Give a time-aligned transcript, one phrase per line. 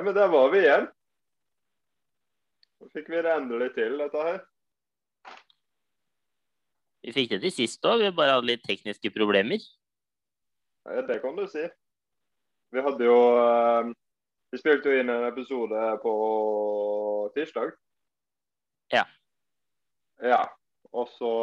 [0.00, 0.86] Nei, men der var vi igjen.
[2.80, 4.38] Så fikk vi det endelig til, dette her.
[7.04, 9.60] Vi fikk det til sist òg, vi bare hadde litt tekniske problemer.
[10.88, 11.66] Ja, det kan du si.
[12.72, 13.90] Vi hadde jo eh,
[14.54, 16.14] Vi spilte jo inn en episode på
[17.34, 17.74] tirsdag.
[18.96, 19.04] Ja.
[20.24, 20.40] Ja.
[20.96, 21.34] Og så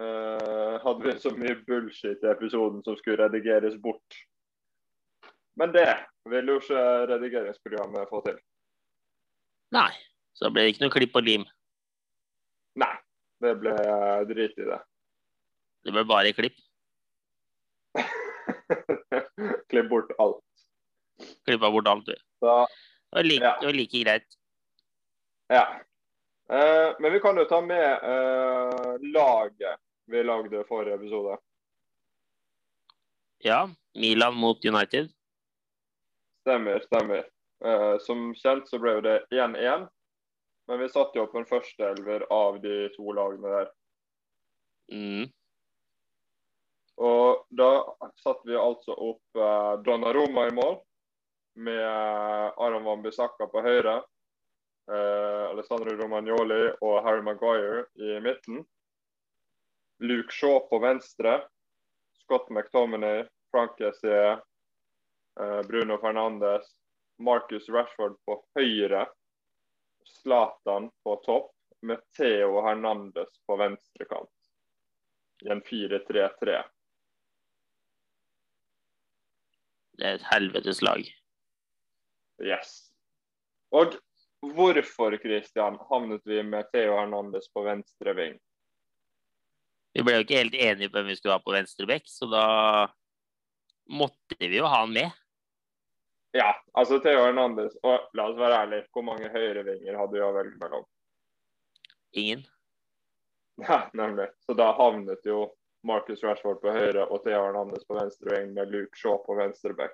[0.00, 4.16] uh, hadde vi så mye bullshit i episoden som skulle redigeres bort.
[5.60, 5.90] Men det
[6.30, 8.38] vil jo ikke redigeringsprogrammet få til.
[9.74, 9.90] Nei.
[10.38, 11.44] Så ble det ikke noe klipp og lim.
[12.80, 12.92] Nei.
[13.42, 13.72] Det ble
[14.30, 14.78] drit i det.
[15.82, 16.54] Det ble bare klipp.
[19.72, 20.38] Klipp bort alt.
[21.46, 22.14] Klippa bort alt, du.
[22.42, 22.52] Så,
[23.10, 23.56] Det var like, Ja.
[23.60, 24.36] det var like greit.
[25.50, 25.64] ja.
[26.52, 31.38] Eh, men vi kan jo ta med eh, laget vi lagde forrige episode.
[33.44, 33.68] Ja.
[33.94, 35.08] Milan mot United.
[36.42, 37.26] Stemmer, stemmer.
[37.62, 39.86] Uh, som kjent så ble jo det 1-1.
[40.70, 43.70] Men vi satte jo opp en førsteelver av de to lagene der.
[44.92, 45.30] Mm.
[47.02, 47.70] Og da
[48.22, 50.76] satte vi altså opp eh, Donnaroma i mål,
[51.58, 53.96] med eh, Aron Van Bissaka på høyre.
[54.92, 58.62] Eh, Alessandro Romagnoli og Harry Maguire i midten.
[60.02, 61.40] Luke Shaw på venstre.
[62.22, 64.38] Scott McTominay, Frank Essier, eh,
[65.66, 66.66] Bruno Fernandes,
[67.18, 69.06] Marcus Rashford på høyre.
[70.22, 71.52] Zlatan på topp,
[71.82, 74.30] med Theo Hernandez på venstre kant.
[75.42, 76.60] I en 4-3-3.
[79.98, 81.06] Det er et helvetes lag.
[82.42, 82.74] Yes.
[83.74, 83.96] Og
[84.42, 88.38] hvorfor, Christian, havnet vi med Theo Hernandez på venstre ving?
[89.92, 92.30] Vi ble jo ikke helt enige på hvem vi skulle ha på venstre bekk, så
[92.30, 92.46] da
[93.90, 95.10] måtte vi jo ha han med.
[96.32, 100.32] Ja, altså Theo Hernandez Og la oss være ærlige, hvor mange høyrevinger hadde vi å
[100.36, 100.86] velge mellom?
[102.12, 102.46] Ingen.
[103.60, 104.30] Ja, nemlig.
[104.46, 105.42] Så da havnet jo
[105.86, 109.74] Marcus Rashford på høyre og Theo Hernandez på venstre ving med Luke Shaw på venstre
[109.76, 109.92] back.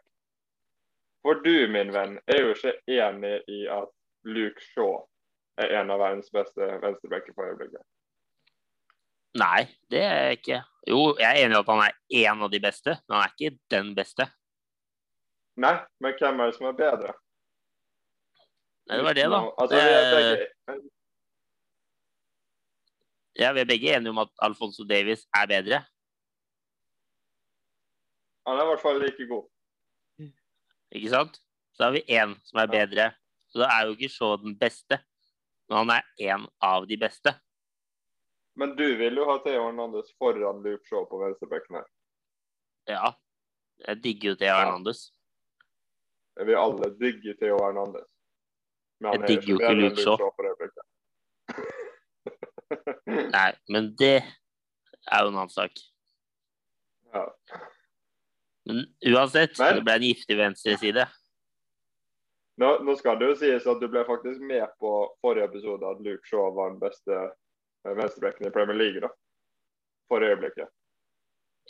[1.26, 3.90] For du, min venn, er jo ikke enig i at
[4.30, 5.00] Luke Shaw
[5.58, 7.82] er en av verdens beste venstrebacker for øyeblikket.
[9.42, 10.60] Nei, det er jeg ikke.
[10.88, 13.34] Jo, jeg er enig i at han er en av de beste, men han er
[13.34, 14.30] ikke den beste.
[15.58, 17.12] Nei, men hvem er det som er bedre?
[18.88, 19.40] Nei, det var det, da.
[19.58, 20.90] Altså, vi er Eh, begge,
[23.38, 25.84] Ja, vi er begge enige om at Alfonso Davies er bedre.
[28.48, 29.44] han er i hvert fall like god.
[30.90, 31.34] Ikke sant?
[31.76, 33.10] Så har vi én som er bedre.
[33.52, 34.98] Så da er jo ikke så den beste,
[35.68, 36.02] men han er
[36.32, 37.34] én av de beste.
[38.56, 41.86] Men du vil jo ha Theo Hernandez foran Luke Shaw på venstrebekken her.
[42.88, 43.12] Ja.
[43.86, 44.54] Jeg digger jo Theo.
[44.56, 45.04] Hernandez.
[46.46, 48.06] Vi alle digger Theo Hernandez.
[49.00, 50.18] Men Jeg er digger jo ikke Luke Shaw.
[53.32, 55.72] Nei, men det er jo en annen sak.
[57.14, 57.24] ja.
[58.68, 58.82] Men
[59.14, 61.06] uansett, Men- det ble en giftig venstreside.
[62.60, 64.90] nå, nå skal det jo sies at du ble faktisk med på
[65.24, 67.08] forrige episode at Luke Shaw var den beste
[67.86, 69.00] Venstrebrekken venstrebekken i Premier League.
[69.00, 69.08] da.
[70.08, 70.68] For øyeblikket.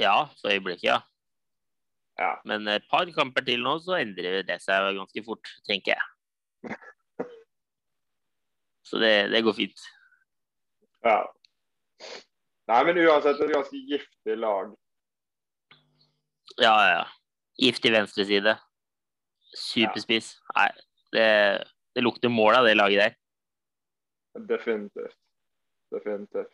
[0.00, 0.98] Ja, for øyeblikket, ja.
[2.18, 2.32] Ja.
[2.48, 6.74] Men et par kamper til nå, så endrer det seg ganske fort, tenker jeg.
[8.88, 9.88] Så det, det går fint.
[11.04, 11.20] ja.
[12.68, 14.74] Nei, men uansett et ganske giftig lag.
[16.60, 17.04] Ja, ja, ja.
[17.58, 18.54] Giftig venstreside.
[19.56, 20.34] Superspiss.
[20.52, 20.66] Nei,
[21.16, 21.28] det,
[21.96, 23.16] det lukter mål av det laget der.
[24.50, 25.16] Definitivt.
[25.94, 26.52] Definitivt.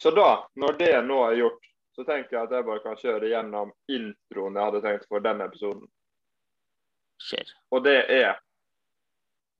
[0.00, 3.28] Så da, når det nå er gjort, så tenker jeg at jeg bare kan kjøre
[3.32, 5.84] gjennom introen jeg hadde tenkt for denne episoden.
[7.22, 7.52] Kjør.
[7.70, 8.40] Og det er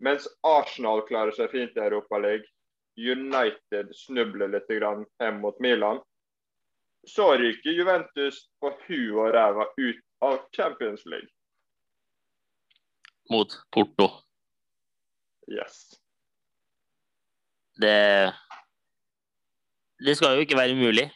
[0.02, 2.48] Mens Arsenal klarer seg fint i Europaligaen,
[2.98, 6.00] United snubler litt grann hjem mot Milan,
[7.08, 11.30] så ryker Juventus på huet og ræva ut av Champions League.
[13.30, 14.10] Mot Porto.
[15.48, 15.94] Yes.
[17.80, 18.32] Det
[20.02, 21.06] Det skal jo ikke være mulig.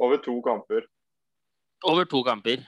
[0.00, 0.86] Over to kamper.
[1.84, 2.64] Over to kamper.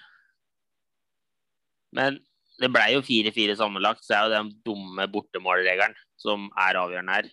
[1.97, 2.19] Men
[2.61, 7.31] det ble jo 4-4 sammenlagt, så er jo den dumme bortemålregelen som er avgjørende her.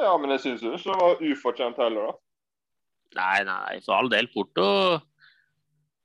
[0.00, 2.14] Ja, men jeg syns jo ikke det var ufortjent heller, da.
[3.14, 4.26] Nei, nei, for all del.
[4.32, 4.64] Porto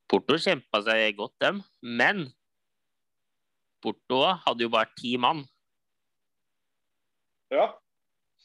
[0.10, 1.62] Porto kjempa seg godt, dem.
[1.82, 2.28] Men
[3.82, 5.44] Porto hadde jo bare ti mann.
[7.54, 7.72] Ja,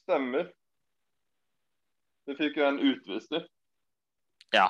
[0.04, 0.48] stemmer.
[2.24, 3.44] Du fikk jo en utvist, du.
[4.54, 4.68] Ja.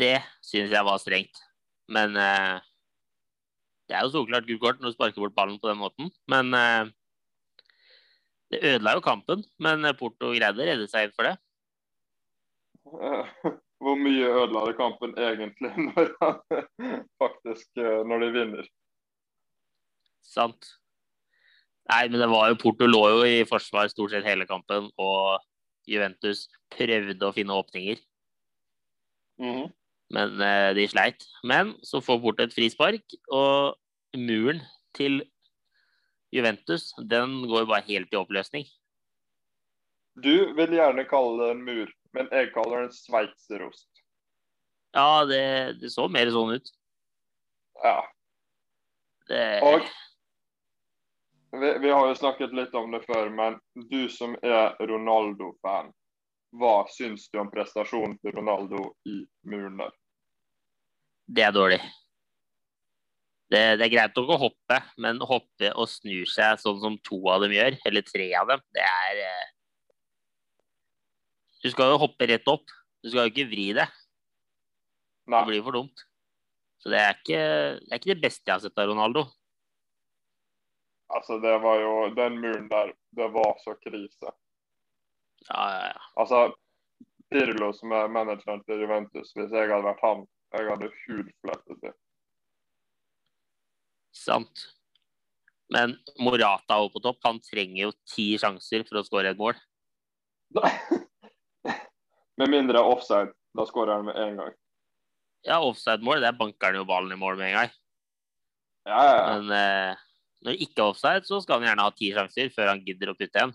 [0.00, 1.42] Det syns jeg var strengt.
[1.90, 2.56] Men eh,
[3.90, 6.54] Det er jo soklart gult kort når du sparker bort ballen på den måten, men
[6.54, 6.92] eh,
[8.50, 9.42] det ødela jo kampen.
[9.58, 11.36] Men Porto greide å redde seg for det.
[12.90, 13.34] Eh,
[13.80, 16.10] Hvor mye ødela det kampen egentlig når,
[17.20, 18.66] faktisk, eh, når de vinner?
[20.20, 20.74] Sant.
[21.90, 25.40] Nei, men det var jo Porto lå jo i forsvar stort sett hele kampen, og
[25.88, 28.00] Juventus prøvde å finne åpninger.
[29.40, 29.70] Mhm.
[30.10, 31.24] Men eh, de sleit.
[31.46, 33.78] Men så får bort et frispark, og
[34.18, 34.58] muren
[34.98, 35.20] til
[36.34, 38.66] Juventus den går bare helt i oppløsning.
[40.20, 43.88] Du vil gjerne kalle det en mur, men jeg kaller det en sveitserost.
[44.94, 46.72] Ja, det, det så mer sånn ut.
[47.84, 48.00] Ja.
[49.30, 49.86] Det, Og
[51.52, 53.58] vi, vi har jo snakket litt om det før, men
[53.90, 55.90] du som er Ronaldo-fan,
[56.60, 59.96] hva syns du om prestasjonen til Ronaldo i muren der?
[61.30, 61.78] det er dårlig.
[63.50, 67.18] Det, det er greit nok å hoppe, men hoppe og snu seg sånn som to
[67.32, 69.48] av dem gjør, eller tre av dem, det er eh,
[71.60, 72.70] Du skal jo hoppe rett opp.
[73.04, 73.84] Du skal jo ikke vri det.
[75.28, 76.06] Det blir for dumt.
[76.80, 79.26] Så det er ikke det, er ikke det beste jeg har sett av Ronaldo.
[81.16, 84.32] Altså det var jo Den muren der, det var så krise.
[85.48, 86.02] Ja, ja, ja.
[86.20, 86.40] Altså,
[87.30, 90.26] Pirlo som er manageren til Juventus, hvis jeg hadde vært han,
[90.56, 91.92] jeg hadde hudflettet det.
[94.16, 94.66] Sant.
[95.70, 99.58] Men Morata oppe på topp, han trenger jo ti sjanser for å skåre et mål.
[102.40, 104.54] Med mindre offside, da skårer han med en gang.
[105.44, 107.74] Ja, offside-mål, det banker han jo ballen i mål med en gang.
[108.88, 109.24] Ja, ja, ja.
[109.28, 110.02] Men eh,
[110.40, 113.12] når det ikke er offside, så skal han gjerne ha ti sjanser før han gidder
[113.12, 113.52] å putte en.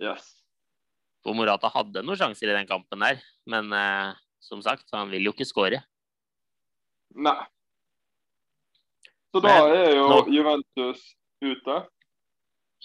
[0.00, 0.28] Yes.
[1.26, 3.18] For Morata hadde noen sjanser i den kampen der,
[3.50, 4.12] men eh,
[4.44, 5.80] som sagt, han vil jo ikke skåre.
[7.18, 7.34] Nei.
[9.34, 11.02] Så da Men er jo nå- Juventus
[11.42, 11.80] ute.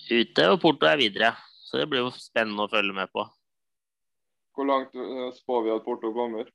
[0.10, 1.30] Ute, og Porto er videre.
[1.64, 3.24] Så det blir jo spennende å følge med på.
[4.54, 6.50] Hvor langt eh, spår vi at Porto kommer?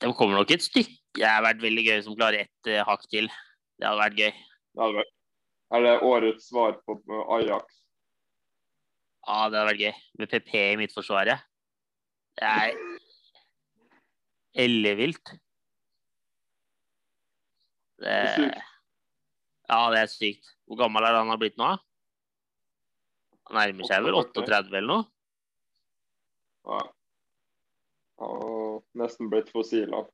[0.00, 0.96] De kommer nok et stykke.
[1.18, 3.26] Det har vært veldig gøy som klarer ett uh, hakk til.
[3.80, 4.30] Det hadde vært gøy.
[4.74, 5.16] Det hadde vært-
[5.70, 6.96] Er det årets svar på
[7.36, 7.76] Ajax?
[9.26, 9.94] Ja, det hadde vært gøy.
[10.18, 11.42] Med PP i midtforsvaret.
[12.40, 12.74] Det er
[14.64, 15.24] ellevilt.
[18.00, 18.62] Det Det er sykt.
[19.70, 20.46] Ja, det er sykt.
[20.66, 21.68] Hvor gammel er han har blitt nå?
[23.50, 25.04] Han nærmer seg vel 38 eller noe?
[26.70, 26.80] Ja.
[28.26, 29.90] Og nesten blitt fossil.
[29.94, 30.08] han.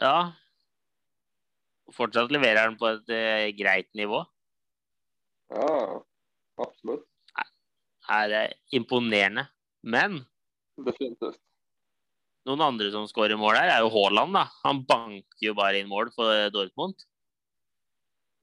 [0.00, 0.32] Ja.
[1.92, 4.22] Fortsatt leverer han på et eh, greit nivå.
[5.52, 6.00] Ja,
[6.62, 7.06] absolutt.
[8.10, 8.42] Er det
[8.74, 9.46] imponerende.
[9.82, 10.22] Men
[10.78, 11.40] Definitivt.
[12.46, 14.46] noen andre som skårer mål her, er jo Haaland, da.
[14.62, 17.02] Han banker jo bare inn mål for eh, Dortmund.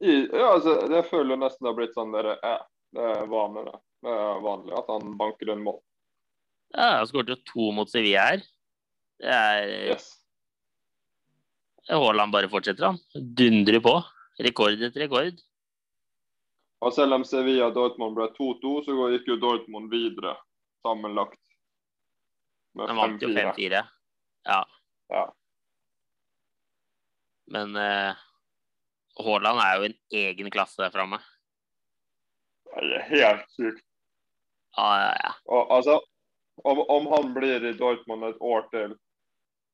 [0.04, 2.60] I, ja, altså, det føler jeg nesten det har blitt sånn dere, ja,
[2.96, 3.80] det er vanlig, det.
[4.00, 5.82] Det er vanlig at han banker inn mål.
[6.72, 8.46] Ja, han skåret jo to mot Sevilla her.
[9.20, 10.06] Det er Yes.
[11.90, 13.00] Haaland bare fortsetter, han.
[13.14, 13.96] Dundrer på.
[14.40, 15.40] Rekord etter rekord.
[16.80, 20.38] Og selv om Sevilla Dortmund ble 2-2, så gikk jo Dortmund videre
[20.86, 21.40] sammenlagt.
[22.78, 23.56] Med Han vant jo 5-4.
[23.58, 23.82] 5-4.
[24.48, 24.62] Ja.
[25.10, 25.26] Ja.
[27.50, 28.22] Men eh,
[29.20, 31.20] Haaland er jo en egen klasse der framme.
[32.70, 33.84] Det er helt sykt.
[34.78, 35.32] Ja, ja, ja.
[35.50, 35.98] Og, altså,
[36.64, 38.96] om, om han blir i Dortmund et år til,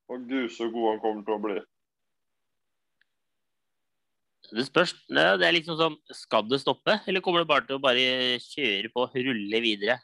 [0.10, 1.60] og gud så god han kommer til å bli.
[4.52, 4.94] Det spørs.
[5.10, 8.38] Det det er liksom sånn Skal det stoppe, eller kommer det bare til å bare
[8.44, 9.98] kjøre på, rulle videre?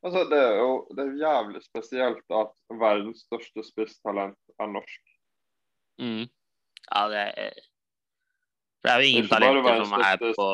[0.00, 5.00] Altså, det er jo det er jævlig spesielt at verdens største spisstalent er norsk.
[6.00, 6.28] Mm.
[6.88, 7.58] Ja, det er
[8.80, 10.46] det er jo ingen talenter som er på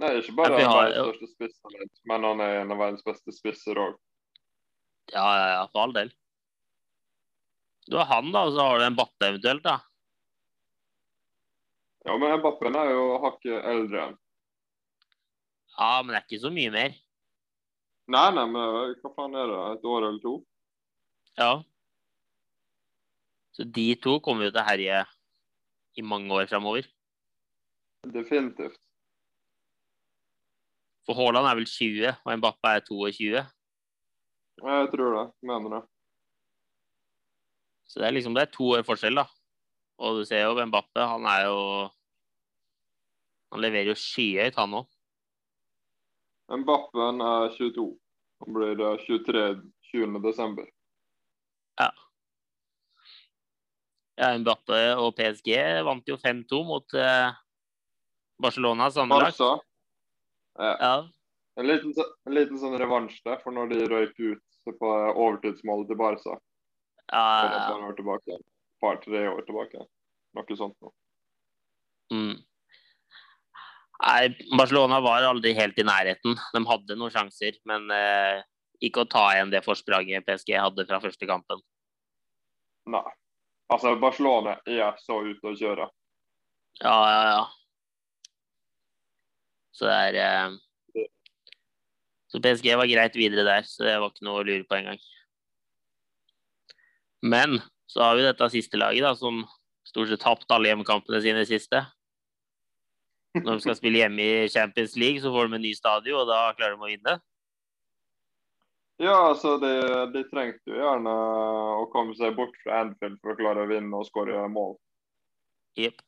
[0.00, 3.80] Nei, ikke bare har verdens største spisstalent, men han er en av verdens beste spisser
[3.80, 3.98] òg.
[5.12, 6.12] Ja, ja, ja, for all del.
[7.90, 9.80] Du har han, da, og så har du en Bappe eventuelt, da.
[12.06, 14.18] Ja, men Bappen er jo hakket eldre enn.
[15.74, 16.94] Ja, men det er ikke så mye mer.
[18.10, 19.58] Nei, nei, men hva faen er det?
[19.74, 20.36] Et år eller to?
[21.40, 21.50] Ja.
[23.56, 25.02] Så de to kommer jo til å herje
[25.98, 26.86] i mange år framover.
[28.06, 28.78] Definitivt.
[31.06, 33.46] For Haaland er vel 20, og Mbappe er 22.
[34.60, 35.24] Jeg tror det.
[35.48, 35.88] Mener det.
[37.90, 39.26] Så det er liksom det er to år forskjell, da.
[40.00, 41.58] Og du ser jo Mbappe, han er jo
[43.50, 44.86] Han leverer jo skyhøyt, han òg.
[46.60, 47.88] Mbappen er 22.
[48.44, 49.42] Han blir eh, 23
[49.90, 50.20] 20.
[50.22, 50.68] desember.
[51.80, 51.88] Ja,
[54.20, 54.28] ja.
[54.38, 55.50] Mbappe og PSG
[55.86, 57.34] vant jo 5-2 mot eh,
[58.38, 59.38] Barcelona sammenlagt.
[59.38, 59.64] Barca.
[60.62, 60.76] Ja.
[60.78, 60.94] Ja.
[61.58, 61.94] En liten,
[62.26, 66.38] en liten sånn revansj der for når de røyk ut på overtidsmålet til Barca.
[67.10, 68.38] Ja, ja, ja.
[68.80, 69.84] par-tre år tilbake.
[70.36, 70.94] Noe sånt noe.
[72.14, 72.38] Mm.
[74.00, 76.38] Nei, Barcelona var aldri helt i nærheten.
[76.54, 78.40] De hadde noen sjanser, men eh,
[78.80, 81.60] ikke å ta igjen det forspranget PSG hadde fra første kampen.
[82.90, 83.04] Nei.
[83.70, 85.86] Altså, Barcelona er så ute å kjøre.
[86.80, 87.42] Ja, ja, ja.
[89.76, 91.06] Så det er eh,
[92.30, 95.00] Så PSG var greit videre der, så det var ikke noe å lure på engang.
[97.22, 97.58] Men
[97.90, 99.42] så har vi dette siste laget, da, som
[99.88, 101.82] stort sett tapt alle hjemmekampene sine siste.
[103.38, 106.30] Når de skal spille hjemme i Champions League, så får de en ny stadion, og
[106.30, 107.16] da klarer de å vinne.
[109.00, 109.70] Ja, altså, de,
[110.12, 111.12] de trengte jo gjerne
[111.80, 114.74] å komme seg bort fra Anfield for å klare å vinne og skåre mål.
[115.78, 116.02] Jepp.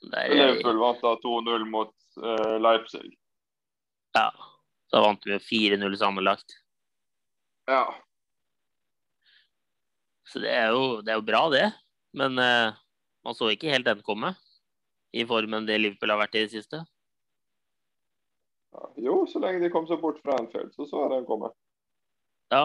[0.00, 3.10] Liverpool vant da 2-0 mot eh, Leipzig.
[4.16, 4.30] ja.
[4.90, 6.56] Da vant vi 4-0 sammenlagt.
[7.70, 7.84] Ja.
[10.30, 11.66] Så det er jo, det er jo bra, det.
[12.16, 12.78] Men eh,
[13.26, 14.34] man så ikke helt den komme.
[15.10, 16.84] I formen det Liverpool har vært i det siste.
[18.76, 18.84] ja.
[19.02, 21.50] Jo, så lenge de kom seg bort fra Anfield, så så jeg den komme.
[22.54, 22.62] Ja.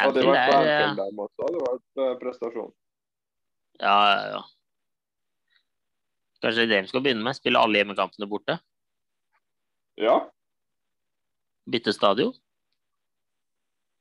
[0.00, 2.74] Hadde det vært på eh, Anfield der, så hadde det vært eh, prestasjon.
[3.78, 4.42] Ja, ja, ja.
[6.42, 7.38] Kanskje det de skal begynne med?
[7.38, 8.58] Spille alle hjemmekampene borte?
[10.00, 10.16] Ja,
[11.70, 12.32] Bytte stadion?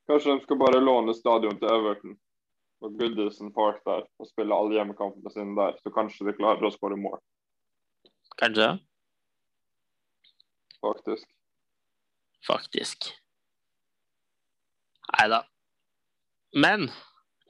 [0.10, 2.16] Kanskje de skal bare låne stadion til Everton
[2.82, 6.72] og Goodison Park der og spille alle hjemmekampene sine der, så kanskje de klarer å
[6.74, 7.20] skåre mål,
[8.42, 8.72] Kanskje?
[10.82, 11.28] faktisk.
[12.48, 13.12] Faktisk.
[15.14, 15.44] Nei da.
[16.58, 16.88] Men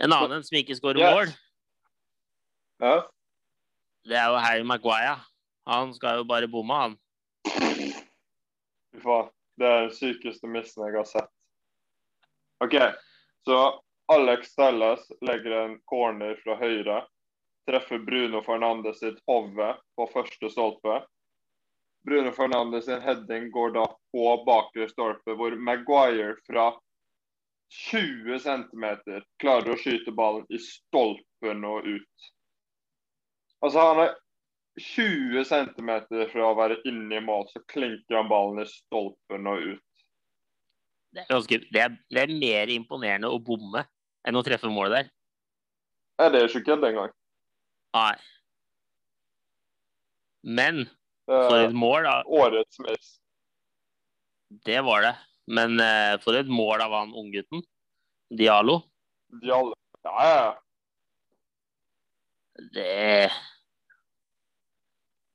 [0.01, 1.13] en annen som ikke skårer Yes.
[1.15, 1.27] mål,
[2.81, 3.08] Ja.
[4.03, 5.15] det er jo Harry Maguire.
[5.67, 6.98] Han skal jo bare bomme, han.
[7.46, 9.29] Fy faen.
[9.58, 11.29] Det er den sykeste missen jeg har sett.
[12.63, 12.75] OK,
[13.45, 13.81] så
[14.13, 16.99] Alex Telles legger en corner fra høyre.
[17.69, 20.99] Treffer Bruno Fernandes sitt hode på første stolpe.
[22.05, 26.71] Bruno Fernandes sin heading går da på bakre stolpe, hvor Maguire fra
[27.71, 28.85] 20 cm
[29.41, 32.31] klarer å skyte ballen i stolpen og ut.
[33.61, 34.17] Altså, han er
[34.81, 35.91] 20 cm
[36.33, 39.87] fra å være inne i mål, så klinker han ballen i stolpen og ut.
[41.11, 43.83] Det er, ganske, det er, det er mer imponerende å bomme
[44.27, 45.09] enn å treffe målet der.
[46.21, 47.11] Er det ikke kødd engang?
[47.97, 48.13] Nei.
[50.41, 50.85] Men
[51.25, 52.15] for er et mål, da.
[52.25, 53.19] årets mest.
[54.67, 55.13] Det var det.
[55.51, 57.63] Men uh, for et mål av han unggutten.
[58.31, 58.81] Dialo.
[59.41, 59.75] Dialo.
[60.05, 60.35] Ja, ja.
[60.45, 60.51] ja.
[62.71, 63.31] Det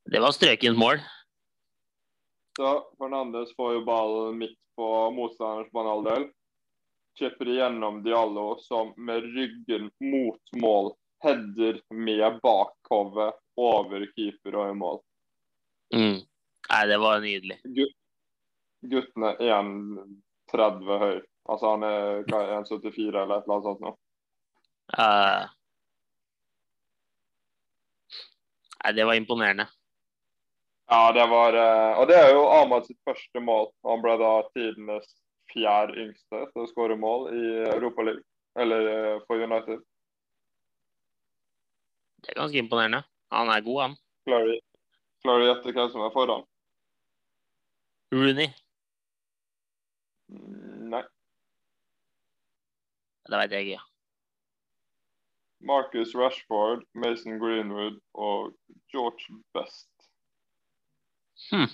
[0.07, 1.01] Det var strøkent mål.
[2.57, 6.31] Så Fernandes får jo ballen midt på motstanderens banehalvdel.
[7.17, 10.95] Kjøper igjennom Diallo, som med ryggen mot mål
[11.25, 14.99] header med bakhovet over keeper og i mål.
[15.95, 16.19] Mm.
[16.71, 17.61] Nei, det var nydelig.
[17.65, 17.97] Gut-
[18.87, 21.21] Gutten er 1,30 høy.
[21.49, 23.93] Altså han er 1,74 eller et eller annet sånt nå.
[24.99, 25.47] Eh,
[28.85, 29.67] nei, det var imponerende.
[30.87, 33.71] Ja, det var eh, Og det er jo Ahmad sitt første mål.
[33.89, 35.09] Han ble da tidenes
[35.51, 38.23] fjerde yngste til å skåre mål i Europaligaen.
[38.57, 39.83] Eller eh, for United.
[42.23, 43.03] Det er ganske imponerende.
[43.35, 43.97] Han er god, han.
[44.27, 46.47] Klarer du å gjette hvem som er foran?
[48.15, 48.49] Rooney.
[50.31, 51.03] Mm, Nei.
[53.27, 53.79] Det veit jeg ikke.
[53.81, 53.85] Ja.
[55.67, 58.55] Marcus Rashford, Mason Greenwood og
[58.93, 59.91] George Best.
[61.51, 61.69] Hm.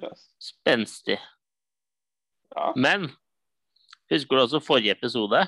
[0.00, 0.26] Yes.
[0.38, 1.18] Spenstig.
[2.54, 2.72] Ja.
[2.76, 3.08] Men
[4.10, 5.46] husker du også forrige episode?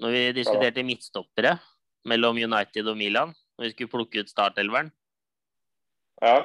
[0.00, 1.56] Når vi diskuterte midtstoppere
[2.06, 3.34] mellom United og Milan.
[3.56, 4.90] Når vi skulle plukke ut startelveren,
[6.20, 6.42] ja.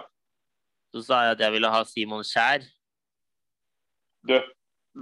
[0.95, 2.63] så sa jeg at jeg ville ha Simon Skjær.
[4.27, 4.37] Du,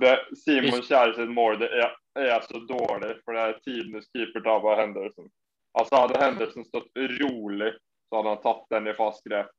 [0.01, 4.65] det, Simon Kjær sitt mål det er, er så dårlig, for det er tidenes keepertap
[4.71, 5.29] av Henderson.
[5.77, 6.89] Altså Hadde Henderson stått
[7.21, 7.75] rolig,
[8.09, 9.51] så hadde han tatt den i fast grep.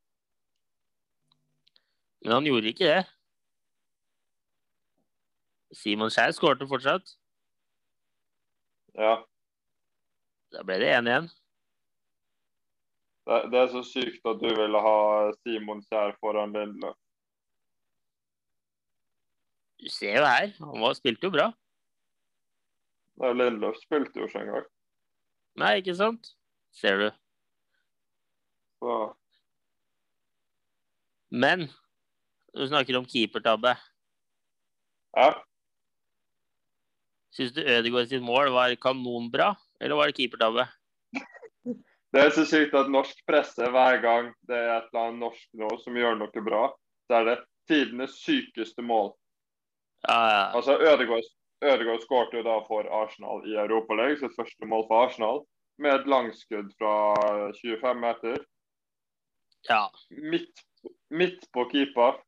[2.20, 3.02] Men han gjorde ikke det.
[5.76, 7.14] Simon Skjær skårte fortsatt.
[8.98, 9.20] Ja.
[10.50, 11.30] Da ble det 1-1.
[13.30, 14.98] Det, det er så sykt at du ville ha
[15.44, 16.98] Simon Kjær foran Lindløf.
[19.80, 21.46] Du ser jo her, han var, spilte jo bra.
[23.20, 24.66] Lindløf spilte jo ikke engang.
[25.60, 26.34] Nei, ikke sant?
[26.74, 27.08] Ser du.
[28.80, 28.96] Så
[31.30, 31.68] Men
[32.56, 33.76] du snakker om keepertabbe.
[35.16, 35.30] ja.
[37.30, 40.66] Syns du Ødegaard sitt mål var kanonbra, eller var det keepertabbe?
[42.10, 45.44] Det er så sykt at norsk presse hver gang det er et eller annet norsk
[45.60, 46.64] nå som gjør noe bra,
[47.06, 47.36] så er det
[47.70, 49.12] tidenes sykeste mål.
[50.08, 50.40] Ja, ja.
[50.58, 51.28] Altså, Ødegaard,
[51.62, 55.44] Ødegaard skåret jo da for Arsenal i Europaligaen, sitt første mål for Arsenal,
[55.78, 56.94] med et langskudd fra
[57.60, 58.42] 25 meter.
[59.68, 59.82] Ja.
[60.10, 60.64] Midt,
[61.10, 62.20] midt på keeper.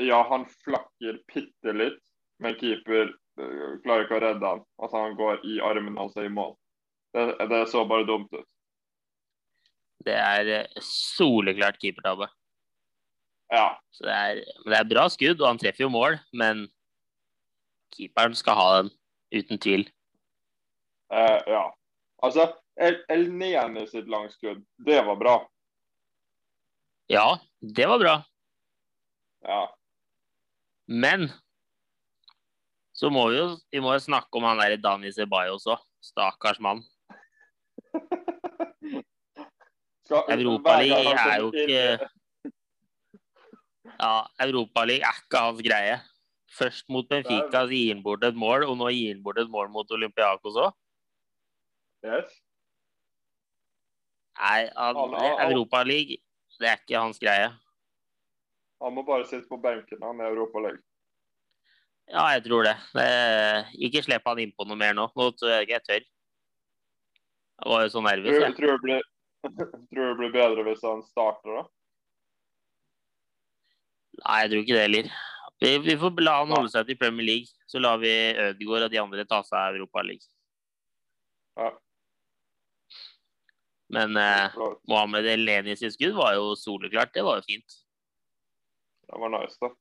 [0.00, 2.00] Ja, han flakker bitte litt,
[2.40, 4.64] men keeper øh, klarer ikke å redde han.
[4.80, 6.54] Altså, han går i armen hans i mål.
[7.12, 8.46] Det, det så bare dumt ut.
[10.06, 12.30] Det er eh, soleklart keepertabbe.
[13.50, 13.74] Ja.
[13.90, 16.68] Så det er, men det er bra skudd, og han treffer jo mål, men
[17.96, 18.92] keeperen skal ha den,
[19.34, 19.88] uten tvil.
[21.12, 21.64] Eh, ja.
[22.22, 22.46] Altså,
[22.80, 25.36] El, El Nene sitt langskudd, det var bra.
[27.10, 28.16] Ja, det var bra.
[29.42, 29.62] Ja.
[30.86, 31.26] Men
[32.94, 35.80] så må vi jo vi må jo snakke om han der Dani Ceballos også.
[36.00, 36.84] Stakkars mann.
[40.10, 42.08] Europaligaen er jo ikke
[44.00, 44.14] Ja,
[44.46, 45.98] Europaligaen er ikke hans greie.
[46.50, 49.50] Først mot Benfica så gir han bort et mål, og nå gir han bort et
[49.50, 50.72] mål mot Olympiakos òg.
[52.06, 52.40] Yes.
[54.40, 54.70] Nei,
[55.50, 56.22] Europaligaen,
[56.60, 57.50] det er ikke hans greie.
[58.80, 60.80] Han må bare sitte på benken han er i Europaligaen.
[62.10, 62.74] Ja, jeg tror det.
[62.96, 63.10] det
[63.86, 65.06] ikke slipp han innpå noe mer nå.
[65.14, 66.06] Nå tror jeg ikke jeg tør.
[67.60, 68.56] Jeg var jo så nervøs, Tror, jeg.
[68.56, 69.04] tror, det blir,
[69.92, 71.66] tror det blir bedre hvis han starter, da?
[74.24, 75.12] Nei, jeg tror ikke det heller.
[75.60, 77.52] Vi, vi får la han holde seg til Premier League.
[77.70, 80.26] Så lar vi Ødegaard og de andre ta seg av Europaligaen.
[81.60, 81.70] Ja.
[83.90, 84.54] Men eh,
[84.88, 87.12] Mohammed Eleni sitt skudd var jo soleklart.
[87.14, 87.78] Det var jo fint.
[89.10, 89.72] Det var nice, da.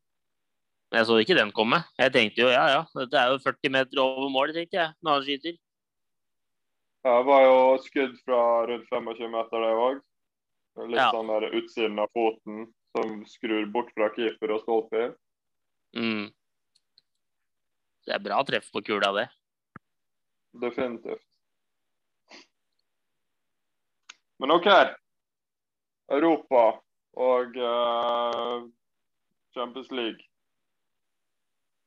[0.89, 1.83] Men jeg så ikke den komme.
[2.01, 5.19] Jeg tenkte jo ja, ja, dette er jo 40 meter over mål, tenkte jeg, når
[5.19, 5.59] han skyter.
[7.05, 8.39] Ja, det var jo skudd fra
[8.71, 10.01] rundt 25 meter, det òg.
[10.89, 11.11] Litt Ja.
[11.13, 12.65] sånn der utsiden av foten
[12.97, 15.05] som skrur bort fra keeper og stolpe.
[15.93, 16.31] Mm.
[18.07, 19.27] Det er bra treff på kula, det.
[20.59, 21.21] Definitivt.
[24.39, 24.67] Men OK.
[26.11, 26.63] Europa
[27.19, 28.69] og uh,
[29.53, 30.23] Champions League.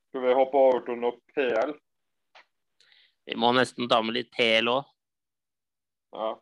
[0.08, 1.72] Skal vi hoppe over til noe PL?
[3.24, 4.88] Vi må nesten ta med litt PL òg.
[6.12, 6.32] Ja.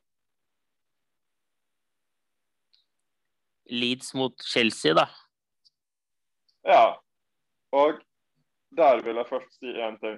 [3.70, 5.06] Leeds mot Chelsea, da.
[6.66, 6.98] ja.
[7.70, 8.00] Og
[8.74, 10.16] der vil jeg først si én ting.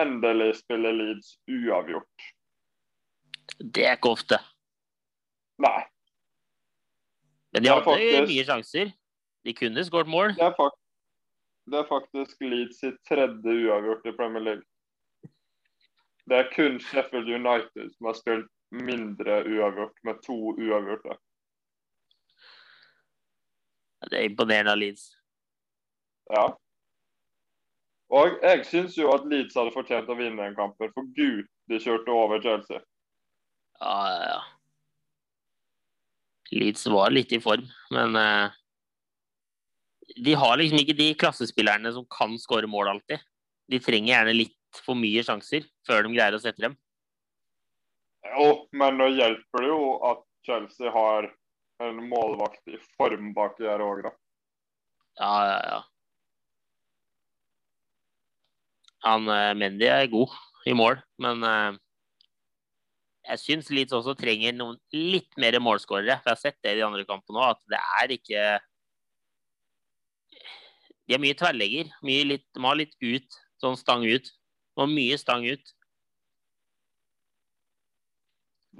[0.00, 2.30] Endelig spiller Leeds uavgjort.
[3.60, 4.38] Det er ikke ofte.
[5.60, 5.84] Nei,
[7.52, 8.92] Men de hadde faktisk- mye sjanser.
[9.44, 10.28] De kunne skåret mål.
[10.34, 10.72] det er, fak
[11.70, 14.62] det er faktisk Leeds sitt tredje uavgjort i Premier League.
[16.28, 21.16] Det er kun Sheffield United som har spilt mindre uavgjort, med to uavgjorte.
[24.10, 25.16] Det er imponerende av Leeds.
[26.30, 26.46] Ja.
[28.10, 31.78] Og jeg syns jo at Leeds hadde fortjent å vinne den kampen, for gud, de
[31.82, 32.80] kjørte over Chelsea.
[33.80, 34.40] Ja, ja, ja.
[36.50, 38.50] Leeds var litt i form, men uh,
[40.16, 43.22] de har liksom ikke de klassespillerne som kan skåre mål alltid.
[43.70, 46.74] De trenger gjerne litt for mye sjanser før de greier å sette dem.
[48.34, 51.30] Jo, men nå hjelper det jo at Chelsea har
[51.80, 54.12] en målvakt i form bak der òg, da.
[55.20, 55.80] Ja, ja, ja.
[59.06, 60.34] Han eh, Mendy er god
[60.68, 61.78] i mål, men eh,
[63.28, 66.16] jeg syns Leeds også trenger noen litt mer målskårere.
[66.22, 68.44] For jeg har sett det i de andre kampene òg, at det er ikke
[71.10, 71.90] De er mye tverrlegger.
[72.06, 74.30] Mye litt, de har litt ut, sånn stang ut.
[74.30, 75.72] De har mye stang ut,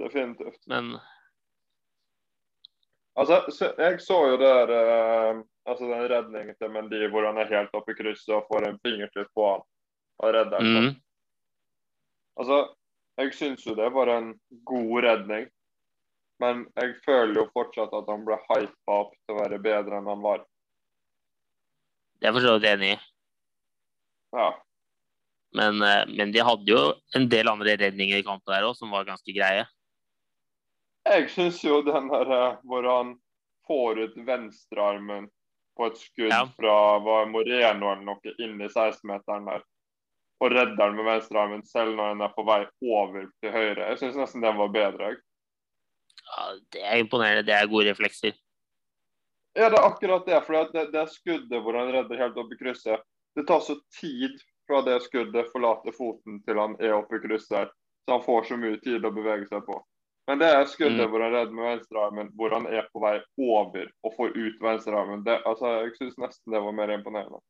[0.01, 0.61] Definitivt.
[0.71, 0.95] men
[3.19, 3.41] Altså,
[3.77, 7.91] jeg så jo der eh, altså den redningen til Mendy hvor han er helt oppe
[7.91, 9.65] i krysset og får en fingertupp på han
[10.23, 10.85] og redder han.
[10.87, 10.93] mm,
[12.39, 12.59] Altså,
[13.21, 14.33] jeg syns jo det var en
[14.67, 15.49] god redning.
[16.41, 20.09] Men jeg føler jo fortsatt at han ble hypa opp til å være bedre enn
[20.09, 20.41] han var.
[22.17, 22.99] Det er jeg for så vidt enig i.
[24.37, 24.47] Ja.
[25.57, 26.81] Men, eh, men de hadde jo
[27.17, 29.67] en del andre redninger i kampen der òg, som var ganske greie.
[31.05, 33.15] Jeg syns jo den der eh, hvor han
[33.67, 35.29] får ut venstrearmen
[35.77, 36.45] på et skudd Ja.
[36.57, 39.63] fra var Moreno eller noe inn i 16-meteren der.
[40.41, 43.91] Og redder den med venstrearmen selv når den er på vei over til høyre.
[43.91, 45.11] Jeg syns nesten den var bedre.
[46.21, 47.43] Ja, det er imponerende.
[47.45, 48.33] Det er gode reflekser.
[49.53, 50.39] Ja, det er akkurat det.
[50.47, 53.03] For det, det er skuddet hvor han redder helt opp i krysset.
[53.35, 57.69] Det tar så tid fra det skuddet forlater foten til han er oppe i krysset.
[58.05, 59.77] Så han får så mye tid å bevege seg på.
[60.29, 61.09] Men det er skuddet Mm.
[61.11, 65.23] hvor han redder med venstrearmen, hvor han er på vei over og får ut venstrearmen.
[65.25, 67.41] Det, altså, jeg syns nesten det var mer imponerende.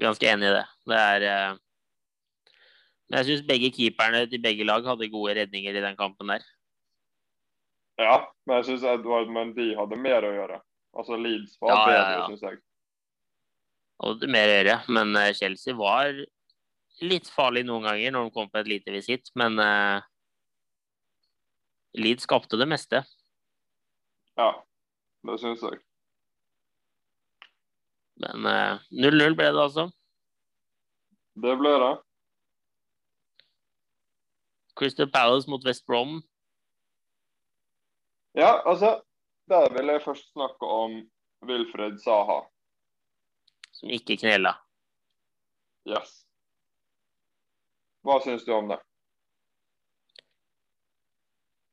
[0.00, 0.64] Ganske enig i det.
[0.88, 1.58] Det er eh,
[3.10, 6.44] Men jeg syns begge keeperne til begge lag hadde gode redninger i den kampen der.
[8.00, 10.60] Ja, men jeg syns Edward Mendy hadde mer å gjøre.
[10.96, 12.28] Altså Leeds var Ja, ja, bedre, ja.
[12.30, 12.60] syns jeg.
[14.06, 14.76] Og mer å gjøre.
[14.96, 16.14] Men eh, Chelsea var
[17.04, 20.00] litt farlig noen ganger når de kom på et lite visitt, men uh,
[21.96, 23.02] Leeds skapte det meste.
[24.38, 24.50] Ja,
[25.26, 25.80] det syns jeg.
[28.20, 29.88] Men eh, 0-0 ble det altså.
[31.40, 31.92] Det ble det.
[34.76, 36.20] Crystal Palace mot West Brom.
[38.36, 39.00] Ja, altså
[39.50, 41.00] Der vil jeg først snakke om
[41.42, 42.40] Wilfred Saha.
[43.72, 44.52] som ikke knela.
[45.88, 46.26] Yes.
[48.04, 48.78] Hva syns du om det?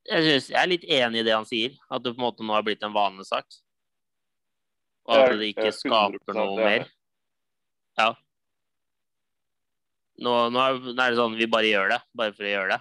[0.08, 2.48] Jeg, synes, jeg er litt enig i det han sier, at det på en måte
[2.48, 3.46] nå har blitt en vanesak.
[5.08, 6.88] Og at det ikke skaper 100% noe mer.
[7.98, 8.10] Ja.
[10.26, 12.80] Nå, nå er det sånn vi bare gjør det, bare for å gjøre det.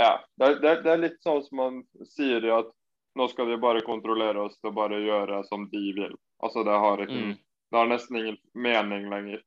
[0.00, 2.70] Ja, det, er- det, er- litt sånn som man sier at
[3.18, 6.14] nå skal de bare kontrollere oss til bare gjøre som de vil.
[6.42, 7.38] Altså, det har ikke Mm.
[7.70, 9.42] Det har nesten ingen mening lenger.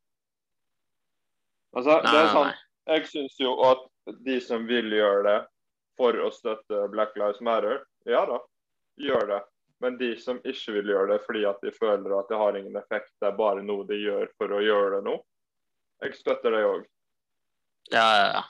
[1.76, 2.54] Altså, Nei, det er sånn.
[2.88, 3.82] Jeg syns jo at
[4.24, 5.48] de som vil gjøre det
[5.98, 8.38] for å støtte Black Lives Matter, ja da,
[8.98, 9.42] gjør det.
[9.84, 12.78] Men de som ikke vil gjøre det fordi at de føler at det har ingen
[12.80, 15.18] effekt, det er bare noe de gjør for å gjøre det nå,
[16.04, 16.86] jeg støtter det òg.
[17.92, 18.44] Ja, ja, ja.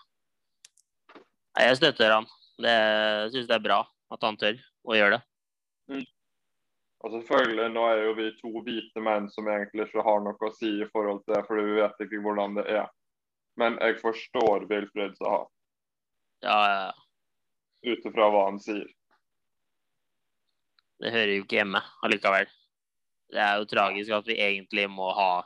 [1.63, 2.29] Jeg støtter han.
[2.61, 2.73] Det,
[3.33, 3.79] syns det er bra
[4.13, 6.03] at han tør å gjøre det.
[7.03, 10.51] Og selvfølgelig, nå er jo vi to hvite menn som egentlig ikke har noe å
[10.55, 12.87] si i forhold til det, fordi vi vet ikke hvordan det er.
[13.59, 15.43] Men jeg forstår Wilfred Saha,
[16.45, 17.91] Ja, ja, ja.
[17.91, 18.87] ut ifra hva han sier.
[21.03, 22.47] Det hører jo ikke hjemme allikevel.
[23.33, 25.43] Det er jo tragisk at vi egentlig må ha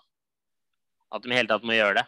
[1.15, 2.03] At de i hele tatt må gjøre det.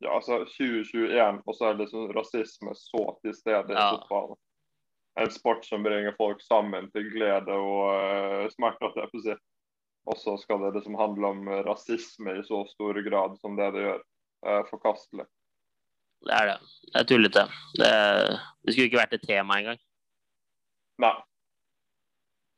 [0.00, 3.90] Ja, altså 2021, og så er det sånn rasisme så til stede i Ja.
[3.98, 4.38] fotballen.
[5.20, 9.24] En sport som bringer folk sammen til glede og uh, smerte, holdt jeg på å
[9.26, 9.36] si.
[10.08, 13.84] Og så skal det liksom handle om rasisme i så stor grad som det det
[13.84, 14.00] gjør.
[14.46, 15.26] Uh, forkastelig.
[16.24, 16.58] Det er det.
[16.94, 17.44] Det er tullete.
[17.76, 17.92] Det,
[18.64, 19.82] det skulle ikke vært et tema engang.
[21.02, 21.16] Nei.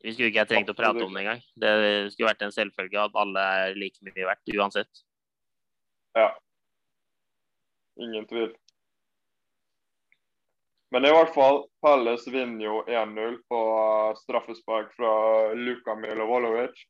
[0.01, 1.41] Vi skulle ikke ha trengt å prate om det engang.
[1.61, 1.71] Det
[2.13, 5.03] skulle vært en selvfølge at alle er like mye verdt uansett.
[6.17, 6.31] Ja.
[8.01, 8.49] Ingen tvil.
[10.91, 15.11] Men i hvert fall, Pelles vinner jo 1-0 på eh, straffespark fra
[15.55, 16.81] Luka Milovolovic.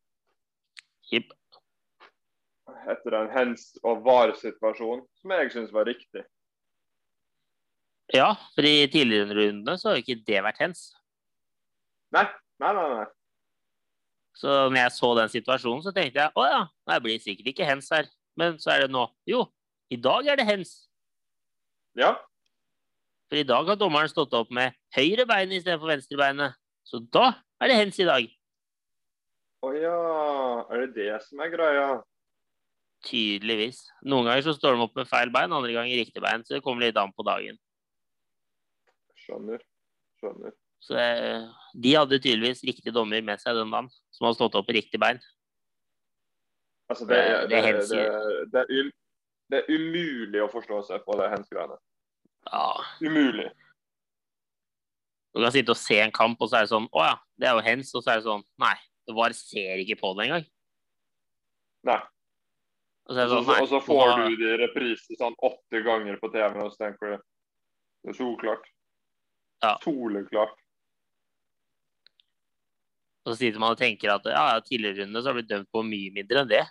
[1.11, 1.35] Yep.
[2.89, 6.23] Etter en hens- og var-situasjon, som jeg syns var riktig.
[8.11, 10.87] Ja, for i tidligere rundene så har jo ikke det vært hens.
[12.15, 12.25] Nei,
[12.61, 12.87] nei, nei.
[12.99, 13.09] nei.
[14.37, 17.67] Så når jeg så den situasjonen, så tenkte jeg å ja, det blir sikkert ikke
[17.67, 18.07] hens her.
[18.39, 19.03] Men så er det nå.
[19.27, 19.43] Jo,
[19.91, 20.75] i dag er det hens.
[21.99, 22.15] Ja,
[23.27, 26.55] For i dag har dommeren stått opp med høyre bein istedenfor venstre beinet.
[26.87, 28.29] Så da er det hens i dag.
[29.61, 29.97] Å ja.
[30.71, 31.85] Er det det som er greia?
[33.07, 33.83] Tydeligvis.
[34.03, 36.43] Noen ganger så står de opp med feil bein, andre ganger riktig bein.
[36.47, 37.59] Så det kommer litt an på dagen.
[39.23, 39.63] Skjønner.
[40.19, 40.55] Skjønner.
[40.81, 40.97] Så
[41.77, 44.99] de hadde tydeligvis riktig dommer med seg den dagen, som hadde stått opp på riktig
[45.01, 45.21] bein.
[46.91, 47.77] Altså, det, er, Det det, er
[48.51, 48.91] det, er,
[49.51, 51.77] det er umulig å forstå seg på det hens-greiene.
[52.49, 52.65] Ja.
[53.05, 53.51] Umulig.
[55.31, 57.47] Du kan sitte og se en kamp, og så er det sånn Å ja, det
[57.47, 57.93] er jo hens.
[57.95, 58.73] Og så er det sånn Nei,
[59.07, 60.47] det var ser ikke på det engang.
[61.87, 62.01] Nei.
[63.07, 65.37] Og så er Og så, sånn, nei, og så får du det i reprise sånn
[65.47, 68.67] åtte ganger på TV, og så tenker du Det er soleklart.
[69.61, 69.75] Ja.
[69.85, 70.57] Soleklart.
[73.25, 75.51] Og så sitter man og tenker at ja, ja, tidligere runde så har det blitt
[75.51, 76.63] dømt på mye mindre enn det.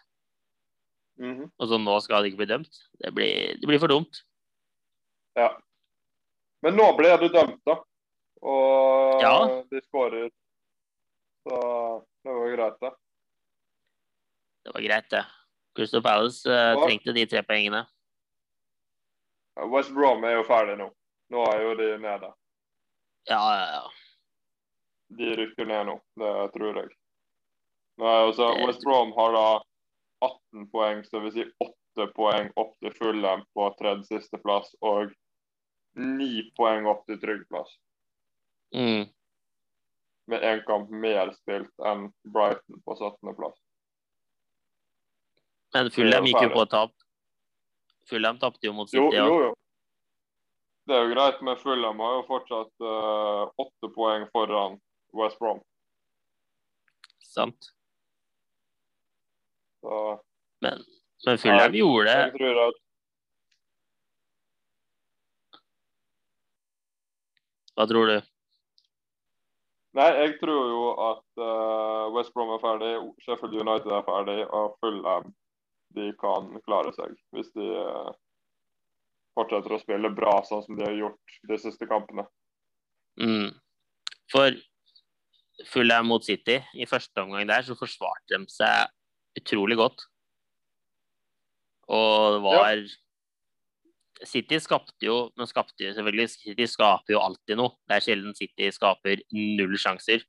[1.20, 1.44] Mhm.
[1.60, 2.80] Og så nå skal det ikke bli dømt.
[2.98, 4.22] Det blir, det blir for dumt.
[5.38, 5.52] Ja.
[6.64, 7.76] Men nå ble du dømt, da.
[8.42, 9.34] Og Ja.
[9.70, 10.30] de skårer.
[11.46, 11.60] Så
[12.24, 12.90] det var greit, det.
[14.64, 15.24] Det var greit, det.
[15.76, 16.80] Crystal Palace eh, Ja.
[16.84, 17.86] trengte de tre poengene.
[19.70, 20.90] West Brom er jo ferdig nå.
[21.30, 22.32] Nå er jo de nede.
[23.28, 23.82] Ja, ja, ja.
[25.16, 25.96] De rykker ned nå.
[26.20, 26.90] Det tror jeg.
[28.00, 29.62] Nei, også, Det- West Brom har da
[30.22, 35.12] 18 poeng, så vil si 8 poeng opp til Fulham på tredje siste plass, og
[35.96, 37.72] 9 poeng opp til trygg plass.
[38.74, 39.10] Mm.
[40.30, 43.34] Med én kamp mer spilt enn Brighton på 17.
[43.36, 43.58] plass.
[45.74, 46.92] Men Fulham gikk jo på tap.
[48.08, 49.02] Fulham tapte jo mot City.
[49.02, 49.54] jo, jo, jo.
[50.86, 54.80] Det er jo greit, men Fulham har jo fortsatt eh, åtte poeng foran
[55.16, 55.60] West Brom.
[57.30, 57.72] Sant.
[59.80, 60.20] Så
[60.60, 60.82] Men,
[61.26, 62.80] men Fulham gjorde jeg tror at
[67.78, 68.16] Hva tror du?
[69.96, 72.90] Nei, jeg tror jo at uh, West Brom er ferdig,
[73.24, 75.32] Sheffield United er ferdig, og Fulham
[75.96, 78.12] de kan klare seg hvis de uh,
[79.38, 82.26] fortsetter å spille bra sånn som de har gjort de siste kampene.
[83.18, 83.50] Mm.
[84.30, 84.54] For
[85.68, 90.06] Fulham mot City, i første omgang der, så forsvarte de seg utrolig godt.
[91.90, 92.82] Og det var
[94.28, 97.74] City skapte jo De skapte jo selvfølgelig City skaper jo alltid noe.
[97.88, 100.22] Det er sjelden City skaper null sjanser.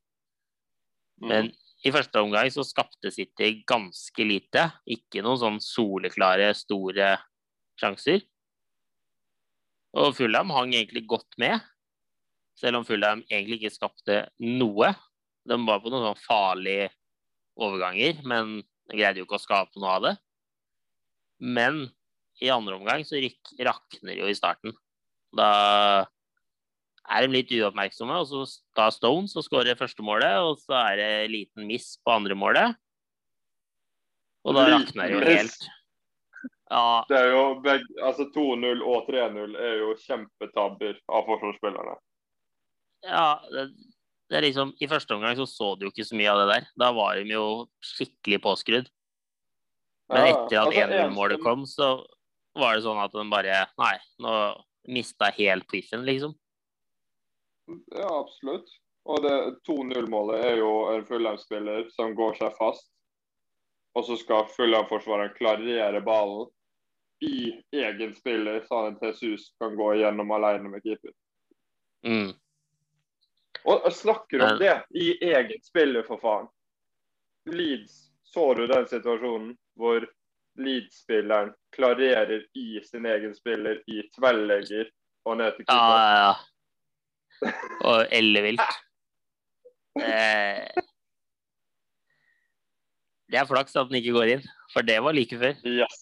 [1.22, 1.28] Mm.
[1.30, 1.52] Men
[1.86, 4.68] i første omgang så skapte City ganske lite.
[4.90, 7.16] Ikke noen sånn soleklare, store
[7.82, 8.24] sjanser.
[9.98, 11.60] Og Fulham hang egentlig godt med,
[12.56, 14.94] selv om Fulham egentlig ikke skapte noe.
[15.50, 16.92] De var på noen sånn farlige
[17.62, 20.16] overganger, men de greide jo ikke å skape noe av det.
[21.42, 21.84] Men
[22.42, 23.20] i andre omgang så
[23.66, 24.74] rakner jo i starten.
[25.38, 25.50] Da
[27.12, 28.46] er de litt uoppmerksomme, og så
[28.78, 32.78] tar Stones og skårer første målet, og så er det liten miss på andre målet.
[34.46, 35.70] Og da rakner jo helt.
[36.72, 41.98] Ja, Det er jo begge, altså 2-0 og 3-0 er jo kjempetabber av forsvarsspillerne.
[43.04, 43.66] ja det,
[44.32, 46.50] det er liksom I første omgang så så du jo ikke så mye av det
[46.54, 46.68] der.
[46.80, 47.46] Da var de jo
[47.84, 48.88] skikkelig påskrudd.
[50.12, 51.90] Men etter at altså, 1-0-målet en- kom, så
[52.56, 54.32] var det sånn at de bare Nei, nå
[54.92, 56.34] mista helt piffen, liksom.
[57.96, 58.72] Ja, absolutt.
[59.06, 59.36] Og det
[59.68, 62.88] 2-0-målet er jo en Fulham-spiller som går seg fast.
[63.96, 66.48] Og så skal Fulham-forsvareren klarere ballen
[67.22, 71.14] i egen spiller, sånn at Jesus kan gå igjennom alene med keeper.
[72.08, 72.32] Mm.
[73.66, 76.48] Og jeg snakker om det i egen spill, for faen.
[77.52, 80.06] Leeds, så du den situasjonen hvor
[80.62, 84.90] Leeds-spilleren klarerer i sin egen spiller i tverrlegger
[85.26, 86.00] og ned til Ja, keeper?
[86.06, 87.52] ja, ja.
[87.90, 88.66] Og ellevilt.
[89.92, 90.72] Eh,
[93.28, 95.58] det er flaks at den ikke går inn, for det var like før.
[95.68, 95.98] Yes.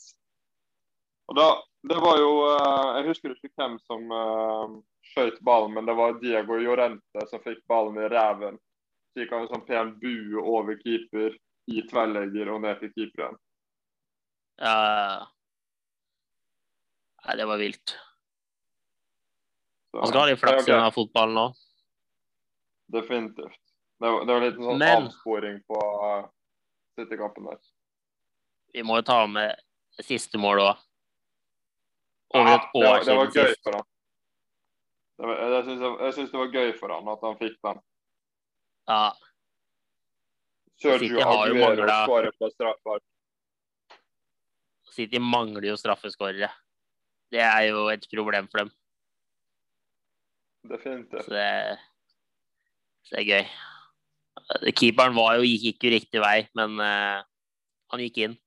[1.25, 1.47] Og da,
[1.89, 4.77] det var jo eh, Jeg husker ikke hvem som uh,
[5.13, 8.57] skjøt ballen, men det var Diego Jorente som fikk ballen i ræven.
[9.13, 11.33] Så gikk han en sånn pen bue over keeper
[11.69, 13.37] i tverrlegger og ned til keeperen.
[14.59, 15.27] Ja,
[17.25, 17.91] Nei, det var vilt.
[19.91, 21.47] Så, Man skal ha litt flaks i denne fotballen nå.
[22.93, 23.59] Definitivt.
[23.99, 26.23] Det var, det var litt sånn Men- avsporing på uh,
[26.97, 27.59] City-kampen der.
[28.73, 29.57] Vi må jo ta med
[30.05, 30.81] siste mål òg.
[32.37, 33.63] Over Ja, det, var, det var siden gøy sist.
[33.65, 33.87] for han.
[35.19, 35.81] Var, jeg syns
[36.17, 37.81] jeg det var gøy for han at han fikk den.
[38.89, 39.01] Ja,
[40.79, 43.03] Sergio Aguero skårer på straffespark.
[44.95, 46.49] City mangler jo straffeskårere.
[47.29, 48.71] Det er jo et problem for dem.
[50.69, 51.25] Definitivt.
[51.25, 51.79] Så det,
[53.07, 54.71] så det er gøy.
[54.79, 57.19] Keeperen var jo, gikk, gikk jo riktig vei, men uh,
[57.91, 58.37] han gikk inn.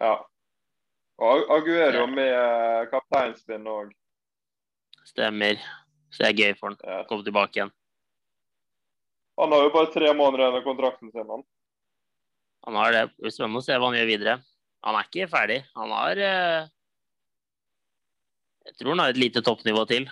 [0.00, 0.16] Ja.
[1.22, 3.92] Og Aguero med eh, kapteinspinn òg.
[5.04, 5.58] Stemmer.
[6.10, 6.78] Så det er gøy for han.
[6.86, 7.02] Ja.
[7.10, 7.72] Komme tilbake igjen.
[9.40, 11.30] Han har jo bare tre måneder igjen av kontrakten sin.
[11.30, 11.42] Han.
[12.68, 13.02] Han har det.
[13.16, 14.36] Det blir spennende å se hva han gjør videre.
[14.86, 15.58] Han er ikke ferdig.
[15.74, 16.68] Han har eh,
[18.68, 20.06] Jeg tror han har et lite toppnivå til.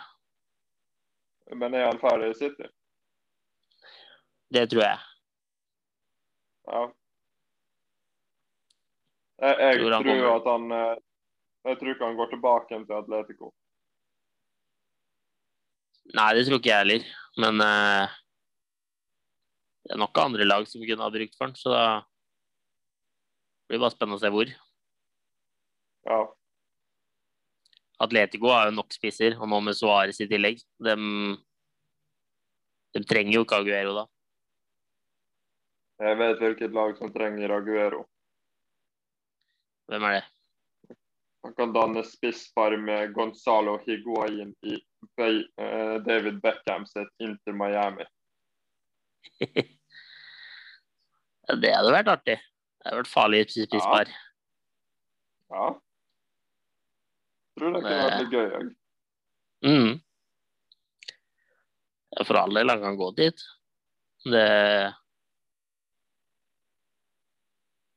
[1.53, 2.69] Men er han ferdig i City?
[4.53, 4.99] Det tror jeg.
[6.73, 6.83] Ja.
[9.43, 11.01] Jeg, jeg Tror tror, han at han eh,
[11.67, 13.53] Jeg tror ikke han går tilbake til Atletico.
[16.11, 17.07] Nei, det tror ikke jeg heller.
[17.41, 18.19] Men eh,
[19.87, 21.85] det er nok andre lag som kunne ha brukt for den, så da
[23.67, 24.53] blir det bare spennende å se hvor.
[26.11, 26.21] Ja.
[28.03, 30.61] Atletico har jo nok spisser, og nå med Suárez i tillegg.
[30.83, 30.97] De,
[32.97, 34.07] de trenger jo ikke Aguero da.
[36.03, 38.03] Jeg vet hvilket lag som trenger Aguero.
[39.91, 40.25] Hvem er det?
[41.43, 44.77] Han kan danne spisspar med Gonzalo Higuain i
[45.19, 48.05] eh, David Beckham sitt Inter Miami.
[51.63, 52.37] Det hadde vært artig.
[52.39, 54.13] Det hadde vært farlig spisspar.
[55.53, 55.67] Ja.
[57.59, 58.71] Tror det kunne vært litt gøy òg.
[59.67, 59.91] Mm.
[62.13, 63.45] Ja, for all del, han kan gå dit.
[64.25, 64.47] Det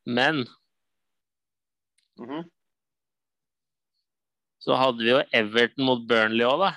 [0.05, 0.45] Men
[2.17, 2.45] Mhm.
[4.65, 6.71] Så hadde vi jo Everton mot Burnley òg, da.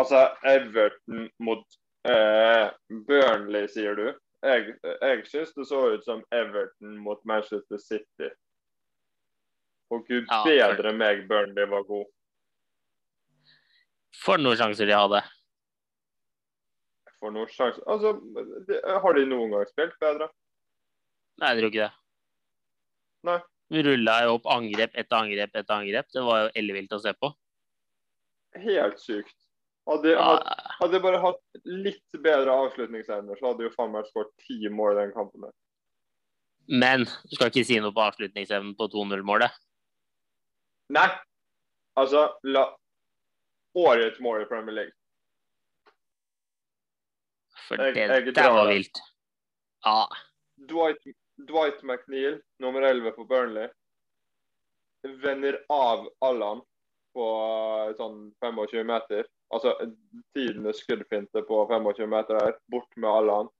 [0.00, 1.76] Altså, Everton mot
[2.08, 2.70] eh,
[3.08, 4.06] Burnley, sier du?
[4.42, 8.30] Jeg, jeg syns det så ut som Everton mot Manchester City.
[9.92, 12.08] Og gud Ja, bedre meg Burnley var god.
[14.22, 15.20] For noen sjanser de hadde.
[17.20, 18.16] For noen sjanser Altså,
[18.68, 20.32] de, har de noen gang spilt bedre?
[21.42, 21.94] Nei, jeg tror ikke det.
[23.28, 23.40] Nei.
[23.72, 26.10] Vi rulla jo opp angrep etter angrep etter angrep.
[26.12, 27.32] Det var jo ellevilt å se på.
[28.60, 29.36] Helt sykt.
[29.88, 34.30] Hadde, hadde, hadde jeg bare hatt litt bedre avslutningsevner, så hadde jo faen meg skåret
[34.44, 35.48] ti mål i den kampen.
[35.48, 35.54] der.
[36.68, 39.56] men du skal ikke si noe på avslutningsevnen på 2-0-målet.
[40.94, 41.08] Nei!
[41.98, 42.68] Altså, la
[43.74, 44.94] Årets mål i Premier League.
[47.66, 49.00] For det jeg der drar var vilt.
[49.84, 50.06] Ja.
[50.68, 51.08] Dwight,
[51.48, 53.68] Dwight McNeil, nummer 11 for Burnley,
[55.22, 56.62] vender av Allan
[57.12, 57.28] på
[57.88, 59.26] eh, sånn 25 meter.
[59.52, 59.74] Altså
[60.36, 62.56] tidenes skuddfinte på 25 meter der.
[62.72, 63.50] Bort med Allan.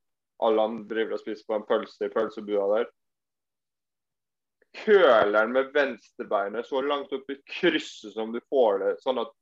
[0.42, 2.88] Allan driver og spiser på en pølse i pølsebua der.
[4.82, 9.34] Køleren med venstrebeinet så langt opp i krysset som du får det, sånn at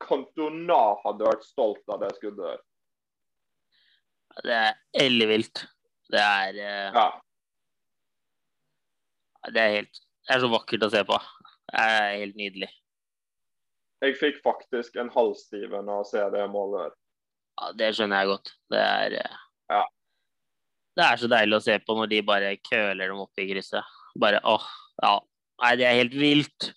[0.00, 2.64] Cantona hadde vært stolt av det skuddet der.
[4.46, 5.66] Det er ellevilt.
[6.08, 6.96] Det er uh...
[6.96, 7.08] Ja.
[9.46, 11.18] Det er helt Det er så vakkert å se på.
[11.68, 12.68] Det er helt nydelig.
[14.04, 16.96] Jeg fikk faktisk en halvstiven av å se det målet der.
[17.58, 18.52] Ja, det skjønner jeg godt.
[18.70, 19.38] Det er eh,
[19.72, 19.84] Ja.
[20.98, 23.96] Det er så deilig å se på når de bare køler dem opp i krysset.
[24.18, 24.66] Bare åh,
[25.02, 25.14] ja.
[25.62, 26.68] Nei, det er helt vilt.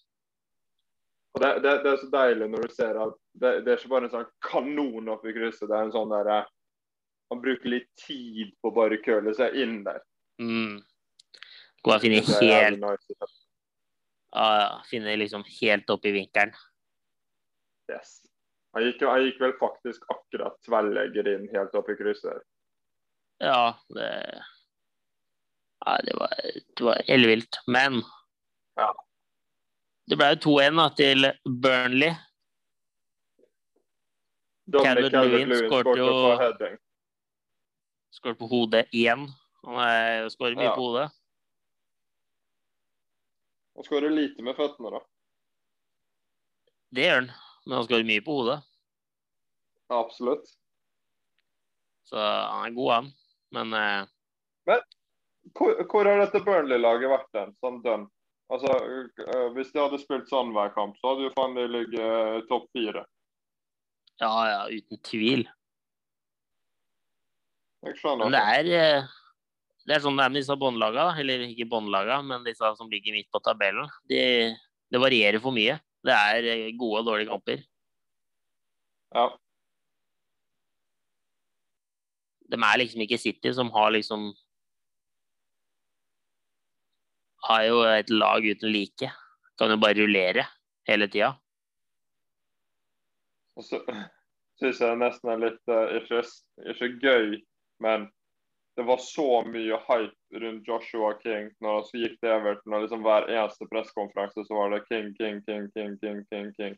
[1.40, 4.10] Det, det, det er så deilig når du ser at det, det er ikke bare
[4.10, 5.70] en sånn kanon oppi krysset.
[5.70, 6.44] Det er en sånn derre
[7.32, 10.02] Man bruker litt tid på å bare køle seg inn der.
[10.42, 10.82] Mm.
[11.84, 13.16] Gå og finne helt jævlig nice.
[13.22, 13.38] å se.
[14.36, 16.54] ja, ja, Finne liksom helt opp i vinkelen.
[17.92, 18.20] Yes.
[18.74, 22.44] Han gikk, han gikk vel faktisk akkurat tverrlegger inn helt opp i krysset.
[23.42, 24.10] Ja, det
[25.82, 26.30] Ja, det var,
[26.78, 27.58] det var ellevilt.
[27.68, 28.04] Men
[28.78, 28.94] Ja.
[30.08, 32.14] det ble jo 2-1 til Burnley.
[34.72, 35.98] Dominic Calvert-Lewin skårte skårte
[36.70, 36.78] jo-.
[38.14, 39.26] Skåret på hodet igjen.
[39.66, 40.76] Han er- skårer mye Ja.
[40.76, 41.10] på hodet.
[43.76, 45.02] Han skårer lite med føttene, da.
[46.92, 47.30] Det gjør han,
[47.66, 48.58] men han skårer mye på hodet.
[49.92, 50.50] Absolutt.
[52.08, 53.08] Så han er god, han.
[53.56, 54.82] Men eh,
[55.58, 58.04] Hvor, hvor har dette Burnley-laget vært den, sånn dønn?
[58.52, 62.04] Altså, øh, Hvis de hadde spilt sånn hver kamp, så hadde jo faen de ligget
[62.04, 63.06] øh, topp fire.
[64.22, 65.48] ja, ja, uten tvil.
[67.88, 68.28] Jeg skjønner.
[68.28, 69.14] Men det er eh,
[69.88, 71.16] det er sånn det er med disse båndlagene.
[71.22, 73.90] Eller ikke båndlagene, men disse som ligger midt på tabellen.
[74.10, 74.22] De,
[74.92, 75.80] det varierer for mye.
[76.06, 77.64] Det er eh, gode og dårlige kamper.
[79.16, 79.28] Ja.
[82.52, 84.32] De er liksom ikke City, som har liksom
[87.42, 89.08] Har jo et lag uten like.
[89.58, 90.44] Kan jo bare rullere
[90.86, 91.32] hele tida.
[93.58, 93.80] Og så
[94.62, 96.22] syns jeg nesten er litt uh, ikke,
[96.74, 97.40] ikke gøy,
[97.82, 98.06] men
[98.76, 102.74] det var så mye hype rundt Joshua King når han gikk til Everton.
[102.74, 106.54] og liksom Hver eneste pressekonferanse så var det King, King, King, King, King, King.
[106.56, 106.78] King.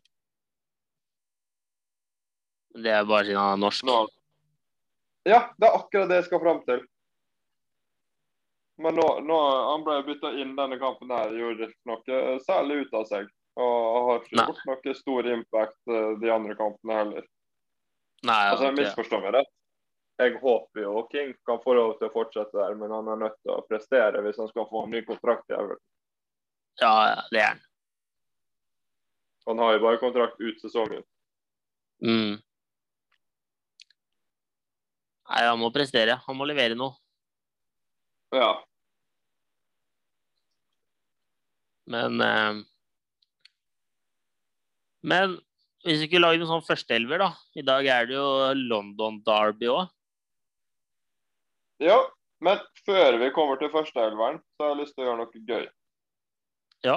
[2.74, 3.86] Det er bare siden han er norsk.
[3.86, 4.00] Nå,
[5.24, 6.82] ja, det er akkurat det jeg skal fram til.
[8.82, 9.38] Men nå, nå
[9.70, 13.30] han ble bytta inn denne kampen her, gjorde ikke noe særlig ut av seg.
[13.54, 17.28] Og har ikke gjort noe stor impact eh, de andre kampene heller.
[18.26, 19.53] Nei, Altså, jeg misforstår meg rett.
[20.22, 23.38] Jeg håper jo King kan få lov til å fortsette der, men han er nødt
[23.42, 25.82] til å prestere hvis han skal få en ny kontrakt i Everton.
[26.80, 27.62] ja, det er han.
[29.48, 31.02] Han har jo bare kontrakt ut sesongen.
[32.04, 32.38] Mm.
[35.24, 36.16] Nei, han må prestere.
[36.26, 36.96] Han må levere noe.
[38.34, 38.52] Ja.
[41.90, 42.62] Men eh,
[45.04, 45.36] Men
[45.84, 47.34] hvis vi ikke lager noen sånn førsteelver, da.
[47.60, 49.90] I dag er det jo London Derby òg.
[51.84, 51.98] Ja.
[52.44, 55.66] Men før vi kommer til førsteelveren, så har jeg lyst til å gjøre noe gøy.
[56.84, 56.96] Ja.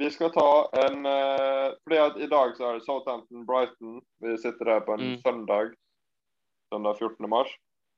[0.00, 0.48] Vi skal ta
[0.82, 4.00] en eh, fordi at I dag så er det Southampton-Brighton.
[4.24, 5.18] Vi sitter her på en Mm.
[5.24, 5.74] søndag.
[6.72, 7.28] søndag 14.
[7.28, 7.48] mars.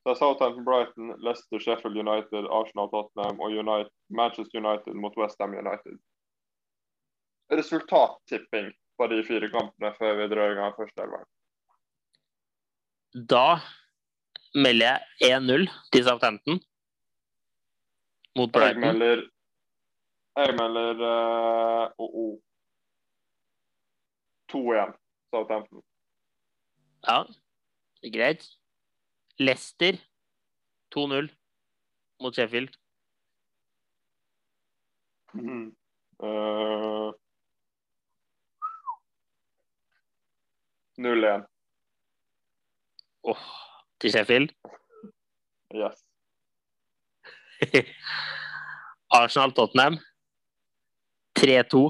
[0.04, 5.54] Det er Southampton Brighton, Leicester, Sheffield United, Arsenal Tottenham og United, Manchester United mot Westham
[5.54, 5.96] United.
[7.52, 11.26] Resultattipping på de fire kampene før vi drar i gang førsteelveren.
[13.30, 13.60] Da
[14.54, 16.60] melder jeg 1-0 til Southampton
[18.38, 18.80] mot Jeg Brighton.
[18.80, 19.22] melder
[20.36, 22.38] Jeg melder uh, oh, oh.
[24.52, 24.94] 2-1
[25.30, 25.82] Southampton.
[27.06, 27.22] Ja,
[28.02, 28.48] det er greit.
[29.38, 29.92] Leicester
[30.96, 31.28] 2-0
[32.22, 32.74] mot Sheffield.
[35.34, 35.76] Mm.
[36.18, 37.12] Uh,
[40.98, 41.46] 0-1.
[43.24, 43.46] Åh,
[44.04, 44.50] til Sheffield.
[45.74, 45.96] Yes.
[49.18, 49.96] Arsenal-Tottenham
[51.38, 51.80] 3-2.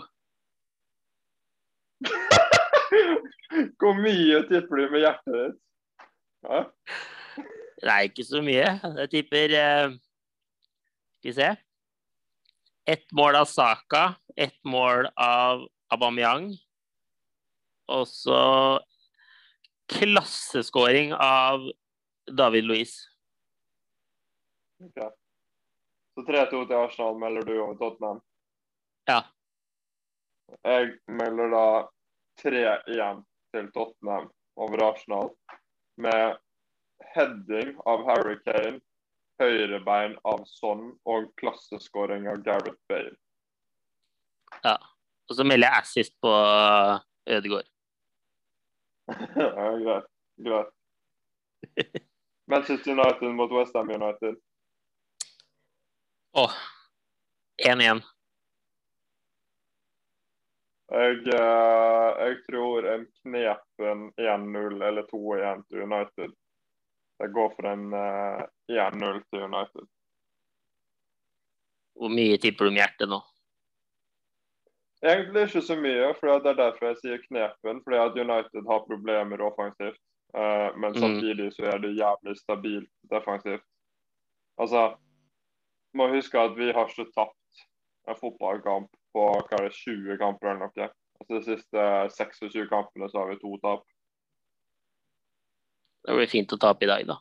[3.81, 5.59] Hvor mye tipper du med hjertet ditt?
[6.47, 6.63] Ja?
[7.85, 8.69] Nei, ikke så mye.
[9.03, 9.95] Jeg tipper eh,
[11.19, 11.51] Skal vi se.
[12.95, 14.07] Ett mål av Saka,
[14.37, 16.53] ett mål av Aubameyang.
[17.91, 18.43] Og så
[19.91, 21.65] klasseskåring av
[22.27, 23.09] David Louise.
[24.85, 25.01] Ok.
[26.15, 28.21] Så 3-2 til Arsenal melder du over Tottenham.
[29.09, 29.21] Ja.
[30.65, 31.67] Jeg melder da
[32.45, 33.23] 3-1
[33.55, 35.31] til Tottenham over Arsenal.
[35.97, 36.37] Med
[37.15, 38.81] heading av Harry Kane,
[39.43, 43.17] høyrebein av Son og klasseskåring av Gareth Bale.
[44.65, 44.79] ja.
[45.25, 46.99] Og så melder jeg assist på eh,
[47.37, 47.69] Ødegaard.
[49.41, 50.11] ja, greit.
[50.45, 50.75] Greit.
[52.47, 54.37] Manchester United mot Westham United.
[56.33, 56.53] Åh.
[57.69, 58.03] 1-1.
[60.95, 66.35] Jeg, eh, jeg tror en knepen 1-0 eller 2-1 til United.
[67.19, 69.87] Jeg går for en eh, 1-0 til United.
[71.95, 73.21] Hvor mye tipper du med hjertet nå?
[75.05, 77.81] Egentlig ikke så mye, for det er derfor jeg sier knepen.
[77.85, 80.01] Fordi at United har problemer offensivt.
[80.35, 81.01] Eh, men Mm.
[81.01, 83.65] samtidig så er det jævlig stabilt defensivt.
[84.59, 84.97] Altså,
[85.95, 87.65] må huske at vi har ikke tapt
[88.09, 90.91] en fotballkamp på hva er det, 20 kamper eller noe.
[91.21, 91.81] Altså De siste
[92.17, 93.85] 26 kampene så har vi to tap.
[96.05, 97.17] Det blir fint å tape i dag, da.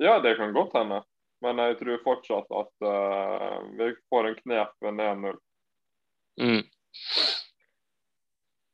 [0.00, 1.02] Ja, det kan godt hende.
[1.42, 5.36] Men jeg tror fortsatt at uh, vi får en knep ved 1-0.
[6.40, 6.64] Mm.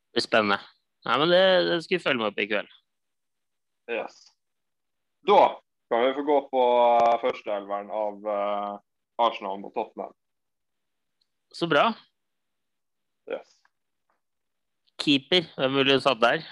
[0.07, 0.59] Det blir spennende.
[1.07, 2.71] Nei, men det, det skal vi følge med på i kveld.
[3.91, 4.33] Yes.
[5.27, 8.79] Da kan vi få gå på uh, førsteelveren av eh,
[9.23, 10.15] Arsenal mot Tottenham.
[11.55, 11.93] Så bra.
[13.31, 13.61] Yes.
[15.03, 16.43] Keeper, hvem ville du satt der?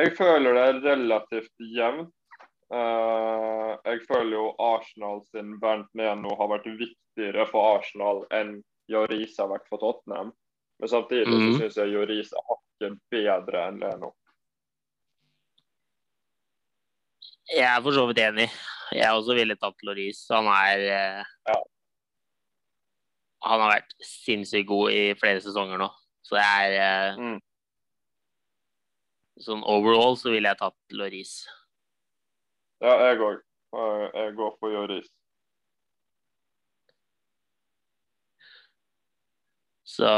[0.00, 2.14] Jeg føler det er relativt jevnt.
[2.70, 8.60] Eh, jeg føler jo Arsenal sin Bernt Neno har vært viktigere for Arsenal enn
[8.90, 10.30] Joris har vært for Tottenham.
[10.80, 11.58] Men samtidig så Mhm.
[11.60, 14.14] syns jeg Joris er hakket bedre enn Leno.
[17.50, 18.48] Jeg er for så vidt enig.
[18.94, 20.24] Jeg er også ville tatt Loris.
[20.30, 21.58] Han er eh, Ja.
[23.42, 25.88] Han har vært sinnssykt god i flere sesonger nå.
[26.22, 27.40] Så det er eh, Mm.
[29.40, 31.46] Sånn overall så ville jeg tatt Loris.
[32.82, 33.40] Ja, jeg òg.
[34.14, 35.08] Jeg går for Joris.
[39.90, 40.10] Så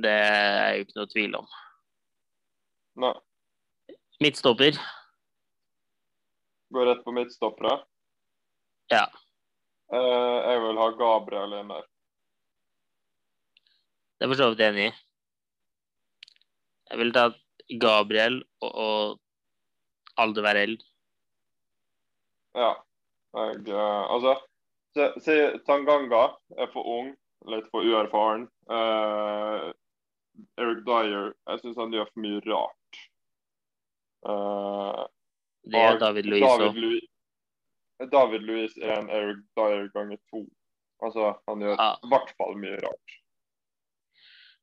[0.00, 1.52] det er jo ikke noe tvil om.
[3.04, 3.12] Nei.
[4.20, 4.78] Midtstopper.
[6.74, 7.76] Går rett på midtstoppere.
[8.92, 9.04] Ja.
[9.94, 11.86] Eh, jeg vil ha Gabriel inn der.
[14.18, 14.92] Det er for så vidt enig i.
[16.90, 17.38] Jeg ville tatt
[17.80, 20.82] Gabriel og, og Aldevereld.
[22.58, 22.74] Ja.
[23.38, 24.34] Jeg, eh, altså
[24.96, 25.36] se, se,
[25.66, 26.24] Tanganga
[26.58, 27.12] er for ung,
[27.50, 28.46] litt for uerfaren.
[28.70, 29.70] Uh,
[30.60, 33.00] Eric Dyer, jeg syns han gjør for mye rart.
[34.26, 35.06] Uh,
[35.70, 37.08] Det er David Louis David òg.
[38.10, 40.46] David Louis er en Eric Dyer ganger to.
[41.04, 41.90] Altså, han gjør Ja.
[42.08, 43.18] hvert fall mye rart.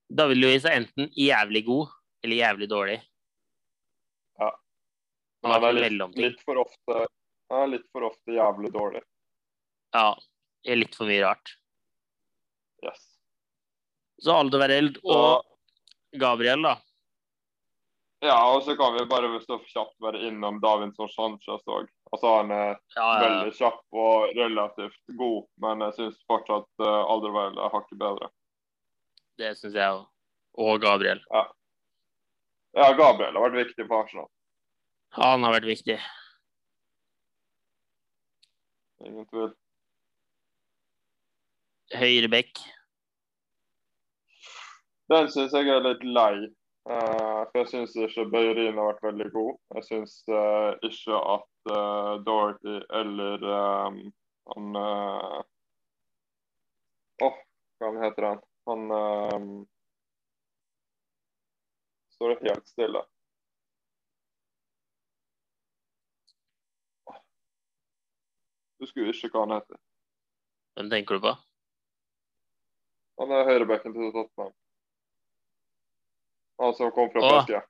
[0.10, 1.88] David Louis er enten jævlig god
[2.24, 2.98] eller jævlig dårlig.
[4.40, 4.52] Ja.
[5.44, 7.08] Han er litt, litt for ofte
[7.50, 9.02] han er litt for ofte jævlig dårlig.
[9.96, 10.10] Ja,
[10.68, 11.54] er litt for mye rart.
[12.84, 13.00] Yes.
[14.22, 15.46] Så Aldo Vereld og
[16.18, 16.76] Gabriel, da.
[18.26, 21.88] ja, og så kan vi bare så kjapt være innom Davinson Sanchez òg.
[22.12, 23.22] Altså, han er Ja, ja, ja.
[23.28, 28.30] veldig kjapp og relativt god, men jeg syns fortsatt uh, Alderweireld er hakket bedre.
[29.38, 30.08] Det syns jeg òg.
[30.58, 31.22] Og Gabriel.
[31.32, 34.30] Ja, Gabriel har vært viktig for Arsenal.
[35.18, 36.00] Han har vært viktig.
[39.06, 39.52] Ingen tvil.
[41.96, 42.60] Høyre bekk.
[45.08, 46.48] Den syns jeg er litt lei.
[46.88, 49.54] Uh, for jeg syns ikke Bøyerin har vært veldig god.
[49.76, 54.02] Jeg syns uh, ikke at uh, Dorothy eller um,
[54.48, 54.78] han
[57.28, 57.40] Åh,
[57.82, 58.40] hva heter han?
[58.70, 59.50] Han um,
[62.16, 63.02] står helt stille.
[68.80, 69.82] Husker jo ikke hva han heter.
[70.78, 71.36] Hvem tenker du på?
[73.20, 74.54] Han er høyrebacken til Tottenham.
[76.62, 77.64] Han som kom fra Frankrike.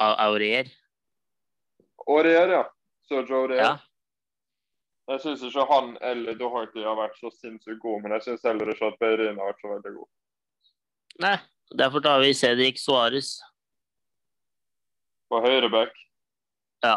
[0.00, 0.70] Aurier?
[2.06, 2.62] Aurier, ja.
[3.08, 3.62] Sergio Aurier.
[3.62, 3.74] Ja.
[5.06, 8.72] Jeg syns ikke han eller Doherty har vært så sinnssykt god, men jeg syns heller
[8.72, 10.08] ikke at Beirin har vært så veldig god.
[11.22, 11.36] Nei,
[11.78, 13.36] derfor tar vi Cedric Suárez.
[15.30, 15.94] På høyreback
[16.84, 16.96] Ja.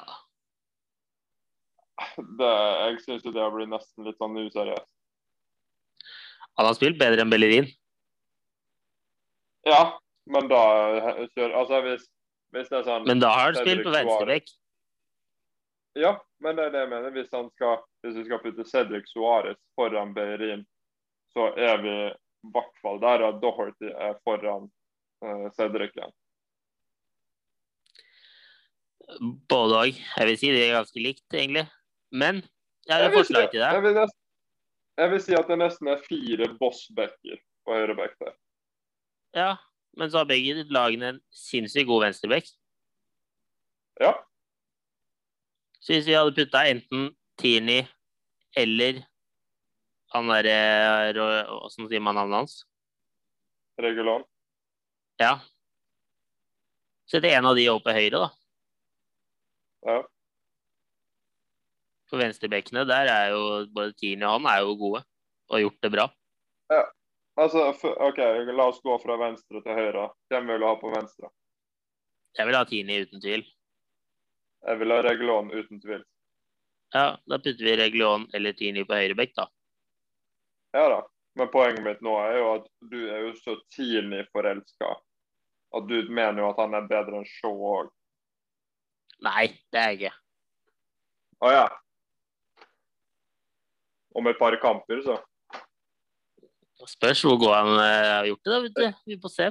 [2.40, 4.99] det, Jeg syns jo det blir nesten litt sånn useriøst.
[6.60, 7.68] Han har spilt bedre enn Bellerin.
[9.68, 10.64] Ja, men da
[11.00, 12.08] Altså, hvis,
[12.52, 14.52] hvis det er sånn Men da har han spilt på venstrebekk.
[16.00, 17.16] Ja, men det er det jeg mener.
[17.16, 20.68] Hvis, han skal, hvis vi skal putte Cedric Suárez foran Bellerin,
[21.34, 24.68] så er vi i hvert fall der at Doherty er foran
[25.24, 26.16] uh, Cedric igjen.
[29.50, 29.98] Både òg.
[29.98, 31.66] Jeg vil si det er ganske likt, egentlig.
[32.12, 32.44] Men
[32.86, 33.80] jeg har et forslag til deg.
[33.80, 34.19] jeg, vil nesten,
[35.00, 38.34] jeg vil si at det nesten er fire bossbacker på høyreback der.
[39.38, 39.52] Ja,
[39.98, 42.50] men så har begge lagene en sinnssykt god venstreback.
[44.00, 44.14] Ja.
[45.80, 47.86] Så hvis vi hadde putta enten Tierney
[48.58, 49.04] eller
[50.14, 52.56] han derre Åssen sier man navnet hans?
[53.80, 54.26] Regulon.
[55.22, 55.38] Ja.
[57.10, 58.30] Sette en av de over på høyre, da.
[59.88, 60.00] Ja.
[62.10, 63.44] For venstrebekkene der er jo
[63.74, 65.04] både Tini og han er jo gode
[65.50, 66.06] og har gjort det bra.
[66.74, 66.84] Ja,
[67.40, 67.70] Altså,
[68.04, 68.18] OK,
[68.52, 70.10] la oss gå fra venstre til høyre.
[70.28, 71.30] Hvem vil du ha på venstre?
[72.36, 73.46] Jeg vil ha Tini uten tvil.
[74.68, 76.04] Jeg vil ha Regulon uten tvil.
[76.92, 79.48] Ja, da putter vi Regulon eller Tini på høyre bekk, da.
[80.76, 81.00] Ja da.
[81.40, 84.90] Men poenget mitt nå er jo at du er jo så tidlig forelska
[85.78, 87.92] at du mener jo at han er bedre enn Shaw òg.
[89.24, 90.16] Nei, det er jeg ikke.
[91.46, 91.68] Å ja.
[94.16, 95.18] Om et par kamper, så.
[96.88, 99.02] Spørs hvor god han eh, har gjort det, da, vet du.
[99.12, 99.50] Vi får se.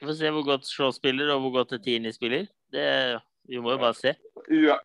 [0.00, 2.46] Vi får se hvor godt Shaw spiller, og hvor godt Tierney spiller.
[2.72, 2.84] Det,
[3.48, 4.14] vi må jo bare se.
[4.50, 4.78] Ja.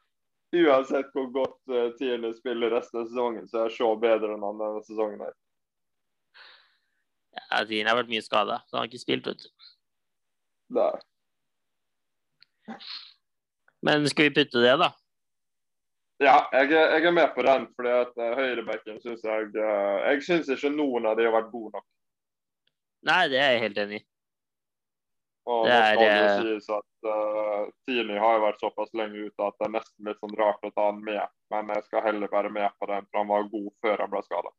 [0.55, 4.59] uansett hvor godt uh, Tierney spiller resten av sesongen, så er Shaw bedre enn han
[4.59, 5.23] denne sesongen.
[5.23, 5.33] her.
[7.35, 9.71] Ja, Tierney har vært mye skada, så han har ikke spilt, vet du.
[10.75, 10.91] Nei.
[13.85, 14.91] Men skal vi putte det, da?
[16.23, 20.21] Ja, jeg, jeg er med på den, fordi at uh, høyrebekken syns jeg uh, Jeg
[20.23, 21.87] syns ikke noen av de har vært gode nok.
[23.05, 24.05] Nei, det er jeg helt enig i.
[25.45, 28.63] Og Det nå er, skal det jo eh, sies at uh, Tini har jo vært
[28.63, 31.35] såpass lenge ute at det er nesten litt sånn rart å ta han med.
[31.53, 34.23] Men jeg skal heller være med på den, for han var god før han ble
[34.25, 34.53] skada.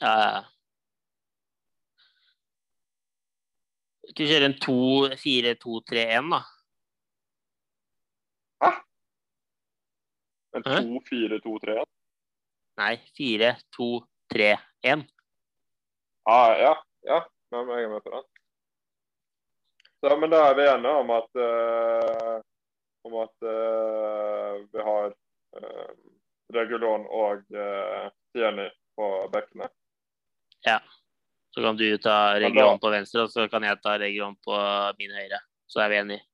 [0.00, 0.40] Ja, ja.
[4.12, 6.40] Skal vi kjøre en 2-4-2-3-1, da?
[8.62, 8.80] En
[10.52, 10.60] Hæ?
[10.60, 11.84] 2-4-2-3.
[12.76, 15.04] Nei, 4-2-3-1.
[16.24, 17.18] Ah, ja, ja.
[17.52, 18.24] Ja, men jeg er med på den.
[20.00, 22.38] Så, men da er vi enige om at uh,
[23.02, 25.12] om at uh, vi har
[25.58, 25.92] uh,
[26.54, 29.68] Regulon og uh, Tierney på bekkene.
[30.64, 30.80] Ja.
[31.54, 34.56] Så kan du ta Regulon på venstre, og så kan jeg ta Regulon på
[34.98, 35.42] min høyre.
[35.68, 36.24] Så er vi enige.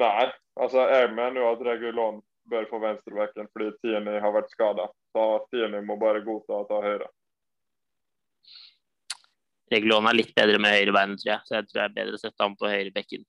[0.00, 4.88] Nei, altså jeg mener jo at Regulon bør få venstrebacken fordi Tierney har vært skada.
[5.14, 7.08] Så Tierney må bare godta å ta høyre.
[9.72, 11.46] Regulon er litt bedre med høyrebeinet, tror jeg.
[11.48, 13.24] Så jeg tror det er bedre å sette ham på høyrebekken.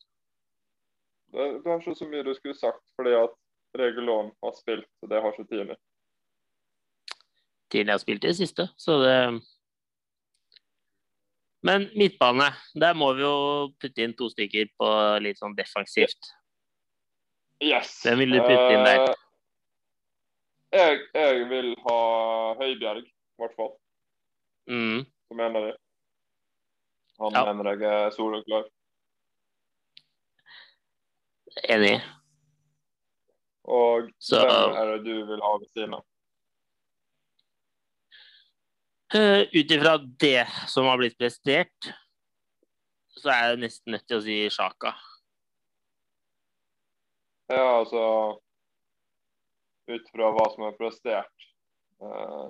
[1.34, 3.40] Det, du har ikke så mye du skulle sagt fordi at
[3.80, 5.80] Regulon har spilt, og det har ikke Tierney.
[7.74, 9.18] Tidligere har spilt i det siste, så det
[11.64, 13.36] Men midtbane, der må vi jo
[13.80, 14.88] putte inn to stykker på
[15.24, 16.34] litt sånn defensivt.
[17.62, 18.02] Yes.
[18.04, 19.04] Hvem vil du putte inn der?
[20.74, 21.98] Eh, jeg, jeg vil ha
[22.60, 23.74] Høibjerg, i hvert fall.
[24.70, 25.04] Mm.
[25.28, 25.78] Som mener av.
[27.24, 27.54] Han Ja.
[27.54, 28.66] mener jeg er soleklar.
[31.70, 32.02] Enig.
[33.64, 36.06] Og Så- hvem er det du vil ha ved siden av?
[39.16, 41.94] Uh, Ut ifra det som har blitt prestert,
[43.10, 44.96] så er jeg nesten nødt til å si Sjaka.
[47.52, 48.04] Ja, altså
[49.92, 51.48] Ut fra hva som er prestert
[52.00, 52.48] uh,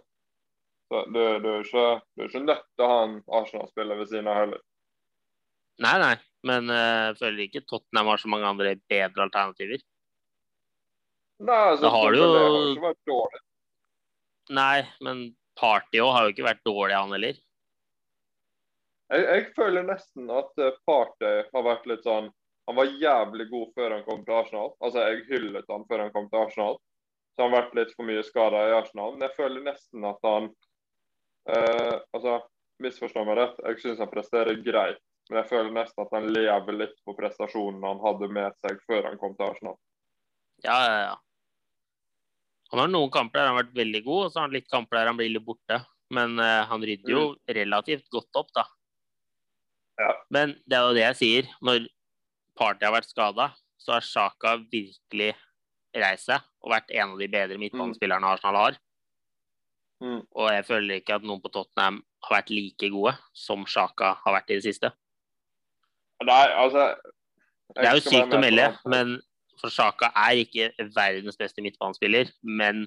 [0.91, 4.27] så du, du, er ikke, du er ikke til å ha en Arsenal-spiller ved siden
[4.29, 4.59] av heller.
[5.81, 6.11] Nei, nei,
[6.45, 9.81] men uh, jeg føler ikke Tottenham har så mange andre bedre alternativer.
[11.41, 13.41] Nei, altså, har du jo- det har ikke vært dårlig.
[14.59, 14.77] Nei,
[15.07, 15.23] men
[15.57, 17.41] Party har jo ikke vært dårlig, han heller.
[19.13, 22.29] Jeg, jeg føler nesten at Party har vært litt sånn
[22.69, 24.73] Han var jævlig god før han kom til Arsenal.
[24.79, 26.77] Altså, jeg hyllet han før han kom til Arsenal.
[27.33, 29.15] Så han har vært litt for mye skada i Arsenal.
[29.15, 30.51] Men jeg føler nesten at han
[31.49, 32.37] eh, Altså,
[32.83, 35.01] misforstå meg rett, jeg syns han presterer greit.
[35.29, 39.07] Men jeg føler nesten at han lever litt på prestasjonene han hadde med seg før
[39.07, 39.77] han kom til Arsenal.
[40.63, 41.15] Ja, ja, ja.
[42.73, 44.71] Han har noen kamper der han har vært veldig god, og så har han litt
[44.71, 45.79] kamper der han blir litt borte.
[46.13, 47.25] Men eh, han rydder jo
[47.59, 48.65] relativt godt opp, da.
[50.01, 50.09] Ja.
[50.33, 51.51] Men det er jo det jeg sier.
[51.65, 51.85] Når
[52.59, 53.49] Party har vært skada,
[53.81, 55.33] så har Sjaka virkelig
[55.93, 58.79] reist seg og vært en av de bedre midtbanespillerne Arsenal har.
[60.03, 60.21] Mm.
[60.35, 64.37] Og jeg føler ikke at noen på Tottenham har vært like gode som Sjaka har
[64.37, 64.91] vært i det siste.
[66.23, 66.93] Nei, altså
[67.75, 69.17] Det er jo sykt å melde, men
[69.61, 72.31] for Sjaka er ikke verdens beste midtbanespiller.
[72.43, 72.85] Men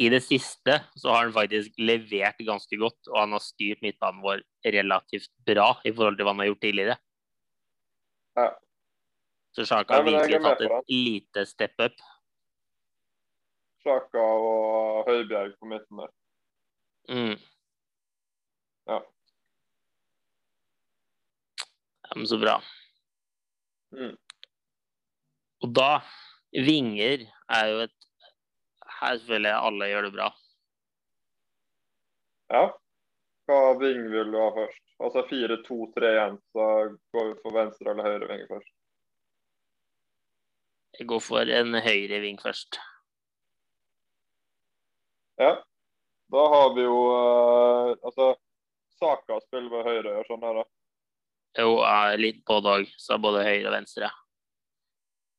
[0.00, 4.22] i det siste så har han faktisk levert ganske godt, og han har styrt midtbanen
[4.24, 6.98] vår relativt bra i forhold til hva han har gjort tidligere.
[8.38, 8.48] Ja.
[9.50, 12.02] Så Sjaka har virkelig tatt et lite step up.
[13.82, 16.12] Sjaka og Høibjerg på midten der.
[17.10, 17.38] Mm.
[18.86, 19.00] Ja.
[22.02, 22.58] Ja, men så bra.
[23.96, 24.14] Mm.
[25.60, 25.90] Og da
[26.54, 27.96] Vinger er jo et
[29.00, 30.28] Her jeg alle gjør det bra.
[32.50, 32.64] Ja.
[33.48, 34.89] Hva ving vil du ha først?
[35.00, 36.64] Altså 4-2-3-1, så
[37.14, 38.72] går vi for venstre eller høyre ving først.
[40.98, 42.76] Jeg går for en høyre ving først.
[45.40, 45.54] Ja.
[46.30, 48.34] Da har vi jo uh, Altså
[49.00, 50.64] Saka spiller med høyre, gjør sånn her, da.
[51.62, 54.10] Jo, ja, litt på dag, Så både høyre og venstre.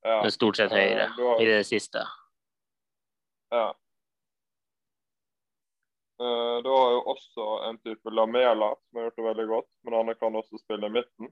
[0.02, 0.18] Ja.
[0.26, 2.02] Men stort sett Eh, høyre har- i det siste.
[3.54, 3.68] ja.
[6.22, 9.94] Eh, Du har jo også en type Lamela, som har gjort det veldig godt, men
[9.98, 11.32] han kan også spille i midten.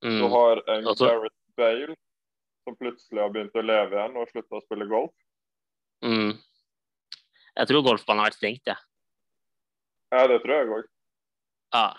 [0.00, 0.30] Du Mm.
[0.32, 1.96] har en Altså- Gareth Bale,
[2.64, 5.12] som plutselig har begynt å leve igjen og slutta å spille golf.
[6.02, 6.38] Mm.
[7.56, 8.76] Jeg tror golfbanen har vært stengt, jeg.
[10.12, 10.84] Ja, det tror jeg òg.
[11.74, 11.94] Ja.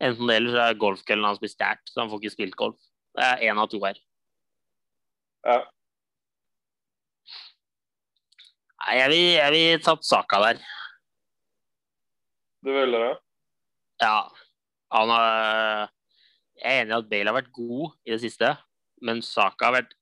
[0.00, 2.78] Enten det eller så er golfkøllen hans blitt stjålet, så han får ikke spilt golf.
[3.14, 3.94] Det er én av to her.
[5.44, 5.64] Ja.
[8.86, 10.58] Nei, jeg vil, jeg vil tatt saka der.
[12.64, 13.16] Du ville det?
[14.00, 14.32] Ja.
[14.94, 15.90] Han har
[16.54, 18.52] Jeg er enig i at Bale har vært god i det siste,
[19.02, 19.96] men Saka har vært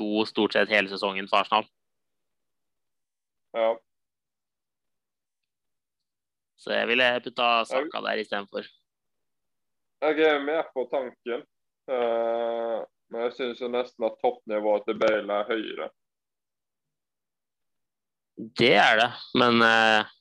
[0.00, 1.66] god stort sett hele sesongen for Arsenal.
[3.54, 3.74] Ja.
[6.56, 8.64] Så jeg ville putta Saka der istedenfor.
[10.08, 11.44] Jeg er med på tanken,
[11.92, 12.80] eh,
[13.12, 15.92] men jeg syns nesten at toppnivået til Bale er høyere.
[18.58, 20.13] Det er det, men eh,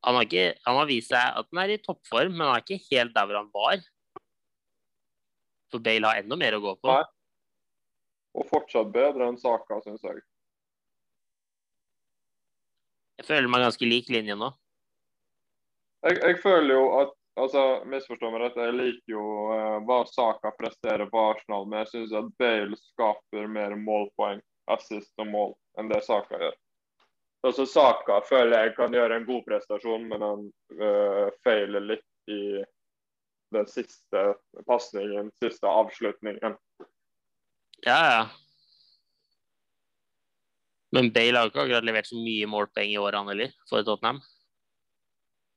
[0.00, 2.64] han, har ikke, han har vist seg at han er i toppform, men han er
[2.64, 3.82] ikke helt der hvor han var.
[5.70, 6.94] For Bale har enda mer å gå på.
[6.94, 7.04] Nei.
[8.40, 10.22] Og fortsatt bedre enn Saka, syns jeg.
[13.20, 14.48] Jeg føler meg ganske lik linje nå.
[16.06, 16.20] jeg.
[16.22, 17.10] Jeg føler jo at
[17.42, 21.92] altså, Misforstå meg rett, jeg liker jo eh, hva Saka presterer på Arsenal, men jeg
[21.92, 24.40] syns at Bale skaper mer målpoeng,
[24.72, 26.56] assist og mål, enn det Saka gjør.
[27.46, 30.42] Altså, Saka føler jeg kan gjøre en god prestasjon, men han
[30.76, 32.60] eh, feiler litt i
[33.54, 34.24] den siste
[34.68, 36.58] pasningen, siste avslutningen.
[37.86, 38.22] Ja, ja.
[40.92, 44.20] Men Bale har ikke akkurat levert så mye målpoeng i år, han heller, for Tottenham.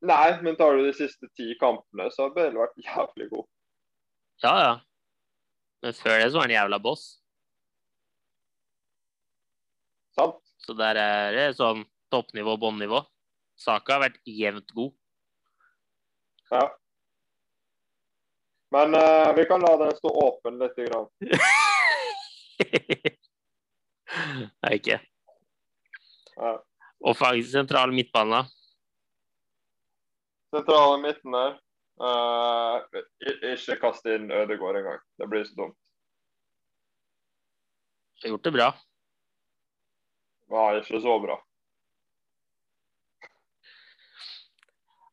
[0.04, 3.48] Nei, men tar du de siste ti kampene, så har Bale vært jævlig god.
[4.44, 4.74] Ja, ja.
[5.84, 7.06] Men før det så var han jævla boss.
[10.14, 10.43] Sant?
[10.64, 11.84] Så der er det sånn
[12.14, 13.04] toppnivå, bånnivå.
[13.60, 14.94] Saka har vært jevnt god.
[16.54, 16.64] Ja.
[18.74, 20.78] Men uh, vi kan la den stå åpen litt.
[20.88, 21.10] Grann.
[24.64, 24.98] Nei, ikke.
[26.38, 26.54] Ja.
[27.18, 28.46] Faktisk sentral midtbane.
[30.54, 31.60] Sentrale midten der.
[32.02, 32.82] Uh,
[33.54, 35.02] ikke kaste inn Ødegård engang.
[35.22, 35.78] Det blir så dumt.
[38.24, 38.68] Har gjort det bra.
[40.54, 41.40] Var ikke så bra.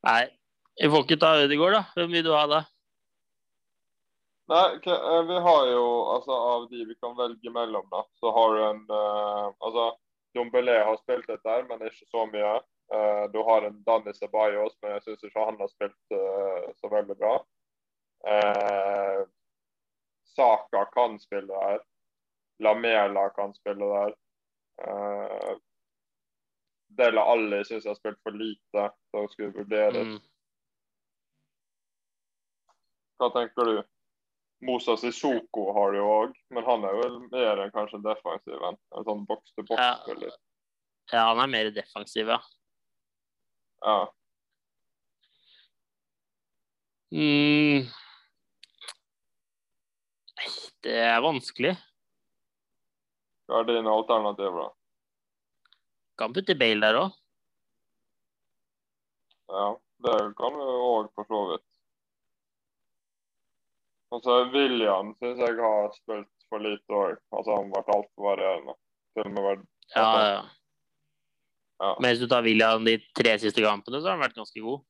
[0.05, 0.21] Nei,
[0.77, 1.81] vi får ikke ta Ødegaard, da.
[1.95, 2.61] Hvem vil du ha da?
[4.51, 5.83] Nei, eh, vi har jo
[6.13, 9.85] altså av de vi kan velge mellom, da, så har du en uh, Altså,
[10.35, 12.55] Dombelé har spilt litt der, men ikke så mye.
[12.91, 16.91] Uh, du har en Danny Ceballos, men jeg syns ikke han har spilt uh, så
[16.91, 17.37] veldig bra.
[20.35, 21.79] Saka kan spille der.
[22.61, 24.13] Lamela kan spille der.
[24.81, 25.53] Eh,
[26.97, 30.07] Dela Alli syns jeg har spilt for lite da hun skulle vurderes.
[30.07, 30.19] Mm.
[33.21, 33.75] Hva tenker du?
[34.65, 38.77] Mosa Sissoko har det jo òg, men han er jo mer enn kanskje defensiv enn
[38.97, 40.35] en sånn boks-til-boks-spiller.
[41.11, 42.37] Ja, han er mer defensiv, ja.
[43.81, 43.95] Ja.
[47.11, 47.89] Mm.
[50.85, 51.73] Det er vanskelig.
[53.51, 55.71] Hva er dine alternativer, da?
[56.21, 57.17] Kan putte Bale der òg.
[59.51, 59.65] Ja,
[60.05, 61.65] det kan du òg for så vidt.
[64.15, 67.19] Og så William syns jeg har spilt for lite òg.
[67.35, 68.77] Altså, han har vært altfor varierende.
[69.11, 70.41] Til og med vært Ja, ja.
[71.81, 71.93] Ja.
[71.97, 74.83] Men hvis du tar William de tre siste kampene, så har han vært ganske god.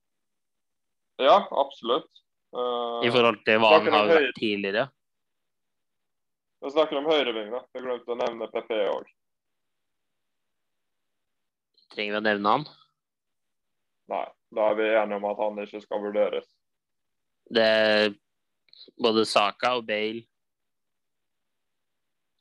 [1.22, 2.10] Ja, absolutt.
[2.52, 4.90] Uh, I forhold til hva han har vært tidligere.
[6.72, 7.62] Snakker om høyreving, da.
[7.76, 9.10] Jeg glemte å nevne PP òg.
[11.92, 12.66] Trenger vi å nevne han?
[14.12, 16.48] Nei, da er vi enige om at han ikke skal vurderes.
[17.52, 17.68] Det
[19.02, 20.24] Både Saka og Bale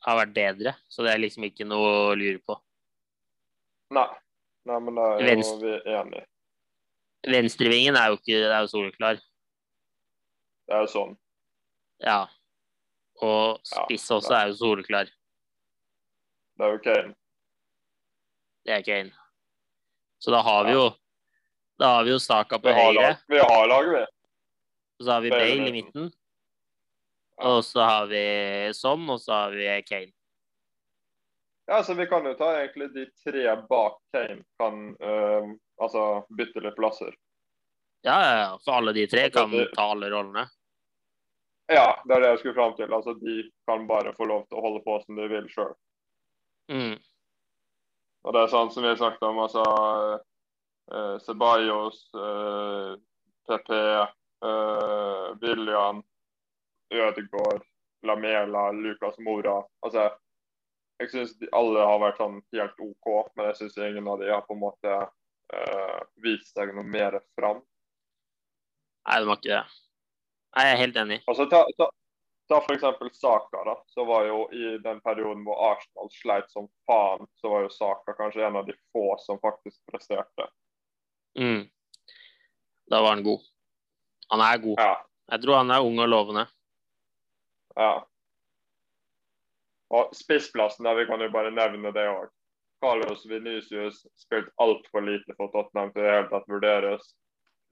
[0.01, 2.55] har vært bedre, så det er liksom ikke noe å lure på.
[3.93, 4.07] Nei.
[4.69, 5.57] Nei, men da er Venst...
[5.61, 6.25] Vi enige.
[7.27, 9.19] Venstrevingen er jo ikke det er jo soleklar.
[10.65, 11.17] Det er jo sånn.
[12.01, 12.21] Ja.
[13.21, 15.09] Og Ja, spiss også er jo soleklar.
[16.57, 17.13] Det er jo Kane.
[18.65, 19.11] Det er Kane.
[20.21, 20.87] Så da har vi jo
[21.81, 24.01] Da har vi jo Saka på Vi høyre, lag, vi har laget, vi.
[24.99, 26.11] og så har vi Bale i midten.
[27.39, 27.47] Ja.
[27.55, 28.25] Og så har vi
[28.77, 30.11] Som, og så har vi Kane.
[31.67, 35.51] Ja, så vi kan jo ta egentlig de tre bak Kane kan eh,
[35.81, 37.13] altså bytte litt plasser.
[38.03, 38.57] Ja, ja, ja.
[38.65, 40.47] For alle de tre Altså, kan ta alle rollene.
[41.69, 42.93] Ja, det er det jeg skulle fram til.
[42.93, 45.73] Altså, de kan bare få lov til å holde på som de vil sjøl.
[46.71, 46.97] Mm.
[48.21, 49.63] Og det er sånn som vi har snakket om, altså
[50.93, 52.91] uh, Ceballos, eh,
[53.47, 53.71] PP,
[54.45, 56.03] eh, William,
[56.93, 57.63] Ødegaard,
[58.03, 59.63] Lamela, Lucas Mora.
[59.85, 60.09] Altså,
[61.01, 64.43] jeg syns alle har vært sånn helt OK, men jeg syns ingen av de har
[64.45, 67.63] på en måte eh, vist seg noe mer fram.
[69.09, 69.80] Nei, de har ikke det.
[70.55, 71.21] Jeg er helt enig.
[71.31, 71.87] Altså, ta, ta,
[72.51, 73.75] ta eksempel Saka, da.
[73.87, 78.15] Så var jo i den perioden hvor Arsenal sleit som faen, så var jo Saka
[78.17, 80.49] kanskje en av de få som faktisk presterte.
[81.39, 81.69] Mm.
[82.91, 83.47] Da var han god.
[84.33, 84.79] Han er god.
[84.79, 84.93] Ja.
[85.31, 86.47] Jeg tror han er ung og lovende.
[87.75, 87.91] ja.
[89.91, 92.29] Og spissplassen, der vi kan jo bare nevne det òg.
[92.79, 97.09] Carlos Venicius spilte altfor lite for Tottenham til det hele tatt vurderes.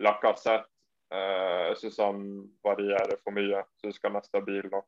[0.04, 0.68] Lacassette
[1.10, 2.24] jeg syns han
[2.66, 3.64] varierer for mye.
[3.82, 4.88] Syns han er stabil nok.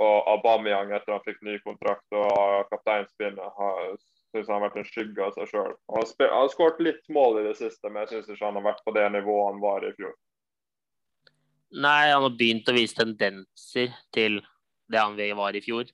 [0.00, 3.60] Og Aubameyang etter han fikk ny kontrakt og kapteinspinnet,
[4.32, 5.74] syns han har vært en skygge av seg sjøl.
[5.92, 8.82] Han har skåret litt mål i det siste, men jeg syns ikke han har vært
[8.86, 10.14] på det nivået han var i fjor.
[11.70, 14.40] Nei, han har begynt å vise tendenser til
[14.90, 15.90] det han var i fjor.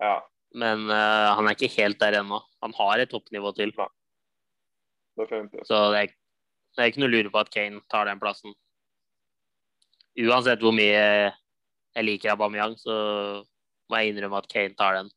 [0.00, 0.16] Ja,
[0.56, 2.38] Men uh, han er ikke helt der ennå.
[2.64, 3.72] Han har et toppnivå til.
[5.16, 5.66] definitivt.
[5.66, 6.14] Så det er,
[6.76, 8.54] det er ikke noe å lure på at Kane tar den plassen.
[10.16, 12.96] Uansett hvor mye jeg liker Aubameyang, så
[13.88, 15.10] må jeg innrømme at Kane tar den.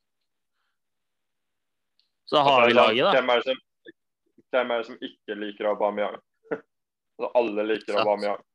[2.29, 3.13] Så har vi laget, da.
[3.17, 3.95] Hvem er det som,
[4.53, 6.19] hvem er det som ikke liker Aubameyang?
[6.53, 8.03] altså, alle liker Sant.
[8.05, 8.45] Aubameyang.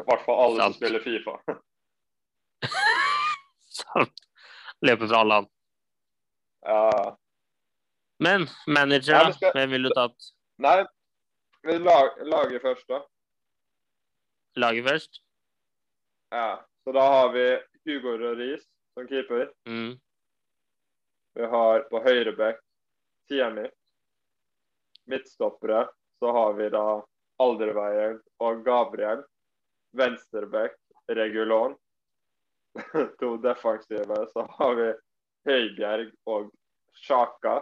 [0.00, 1.36] I hvert fall alle som spiller Fifa.
[3.80, 4.24] Sant.
[4.86, 5.50] Løper fra alle han.
[6.64, 7.16] Ja.
[8.20, 9.52] Men manager, da?
[9.52, 10.32] Hvem ville du tatt?
[10.60, 10.78] Nei,
[11.62, 13.00] lag, lager først, da.
[14.56, 15.22] Laget først?
[16.30, 16.64] Ja.
[16.84, 17.44] Så da har vi
[17.84, 19.50] Hugo Røris som keeper.
[19.68, 20.00] Mm.
[21.34, 22.62] Vi har på høyre bekk
[23.28, 23.68] Tierney.
[25.10, 25.86] Midtstoppere
[26.18, 26.84] så har vi da
[27.40, 29.22] Alderveien og Gabriel.
[29.96, 30.76] Venstrebekk
[31.08, 31.76] Regulon.
[33.20, 34.88] to defensive så har vi
[35.48, 36.50] Høibjerg og
[36.94, 37.60] Sjaka.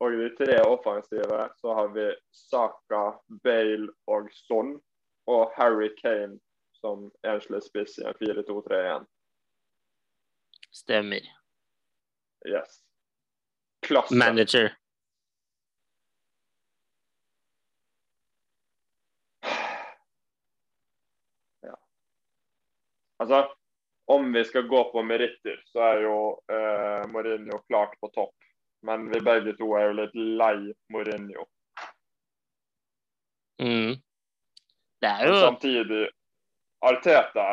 [0.00, 3.04] Og i de tre offensive så har vi Saka,
[3.44, 4.76] Bale og Son.
[5.26, 6.38] Og Harry Kane
[6.80, 9.06] som enslig spiss i en 4-2-3-1.
[10.70, 11.24] Stemmer.
[12.46, 12.82] Yes.
[13.86, 14.14] Klasse.
[14.14, 14.76] Manager.
[21.60, 21.76] Ja.
[23.16, 23.54] Altså,
[24.04, 26.18] om vi skal gå på meritter, så er jo
[26.52, 28.45] eh, Mourinho klart på topp.
[28.86, 30.58] Men vi begge to er jo litt lei
[30.94, 31.46] Mourinho.
[33.62, 33.96] Mm.
[35.00, 36.04] Det er jo Samtidig
[36.84, 37.44] Arteta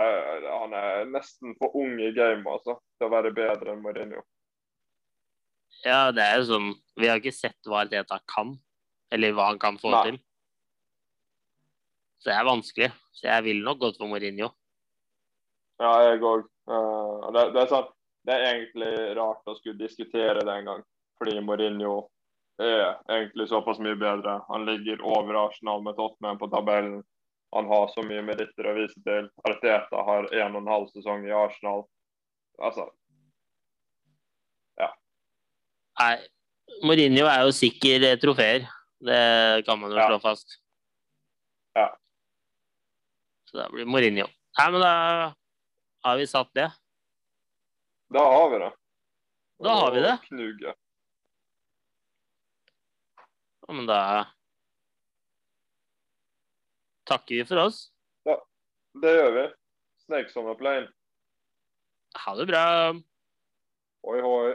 [0.60, 4.22] han er nesten for ung i gamet altså, til å være bedre enn Mourinho.
[5.84, 6.68] Ja, det er jo sånn
[7.00, 8.54] Vi har ikke sett hva Arteta kan,
[9.12, 10.04] eller hva han kan få Nei.
[10.08, 10.20] til.
[12.22, 12.92] Så det er vanskelig.
[13.18, 14.52] Så jeg vil nok gått for Mourinho.
[15.82, 16.46] Ja, jeg òg.
[17.34, 17.90] det, det, er sant.
[18.28, 20.84] det er egentlig rart å skulle diskutere det en gang,
[21.24, 22.10] fordi Mourinho
[22.62, 24.42] er egentlig såpass mye bedre.
[24.50, 27.04] Han ligger over Arsenal med Tottenham på tabellen.
[27.56, 29.30] Han har så mye meritter å vise til.
[29.48, 31.86] Arteta har en og en halv sesong i Arsenal.
[32.62, 32.90] Altså,
[35.94, 36.16] Nei,
[36.82, 38.64] Mourinho er jo sikker trofeer.
[39.04, 40.08] Det kan man jo Ja.
[40.08, 40.56] slå fast.
[41.76, 41.96] Ja.
[43.46, 44.26] Så da blir Mourinho.
[44.58, 45.34] Nei, men da
[46.04, 46.72] har vi satt det.
[48.10, 48.72] da har vi det.
[49.62, 50.18] Da har vi det.
[50.66, 50.74] Ja,
[53.70, 54.00] Men da
[57.08, 57.86] takker vi for oss.
[58.28, 58.38] Ja,
[59.02, 59.46] Det gjør vi.
[60.60, 60.90] Plane.
[62.26, 62.66] Ha det bra.
[64.04, 64.54] Hoi, hoi.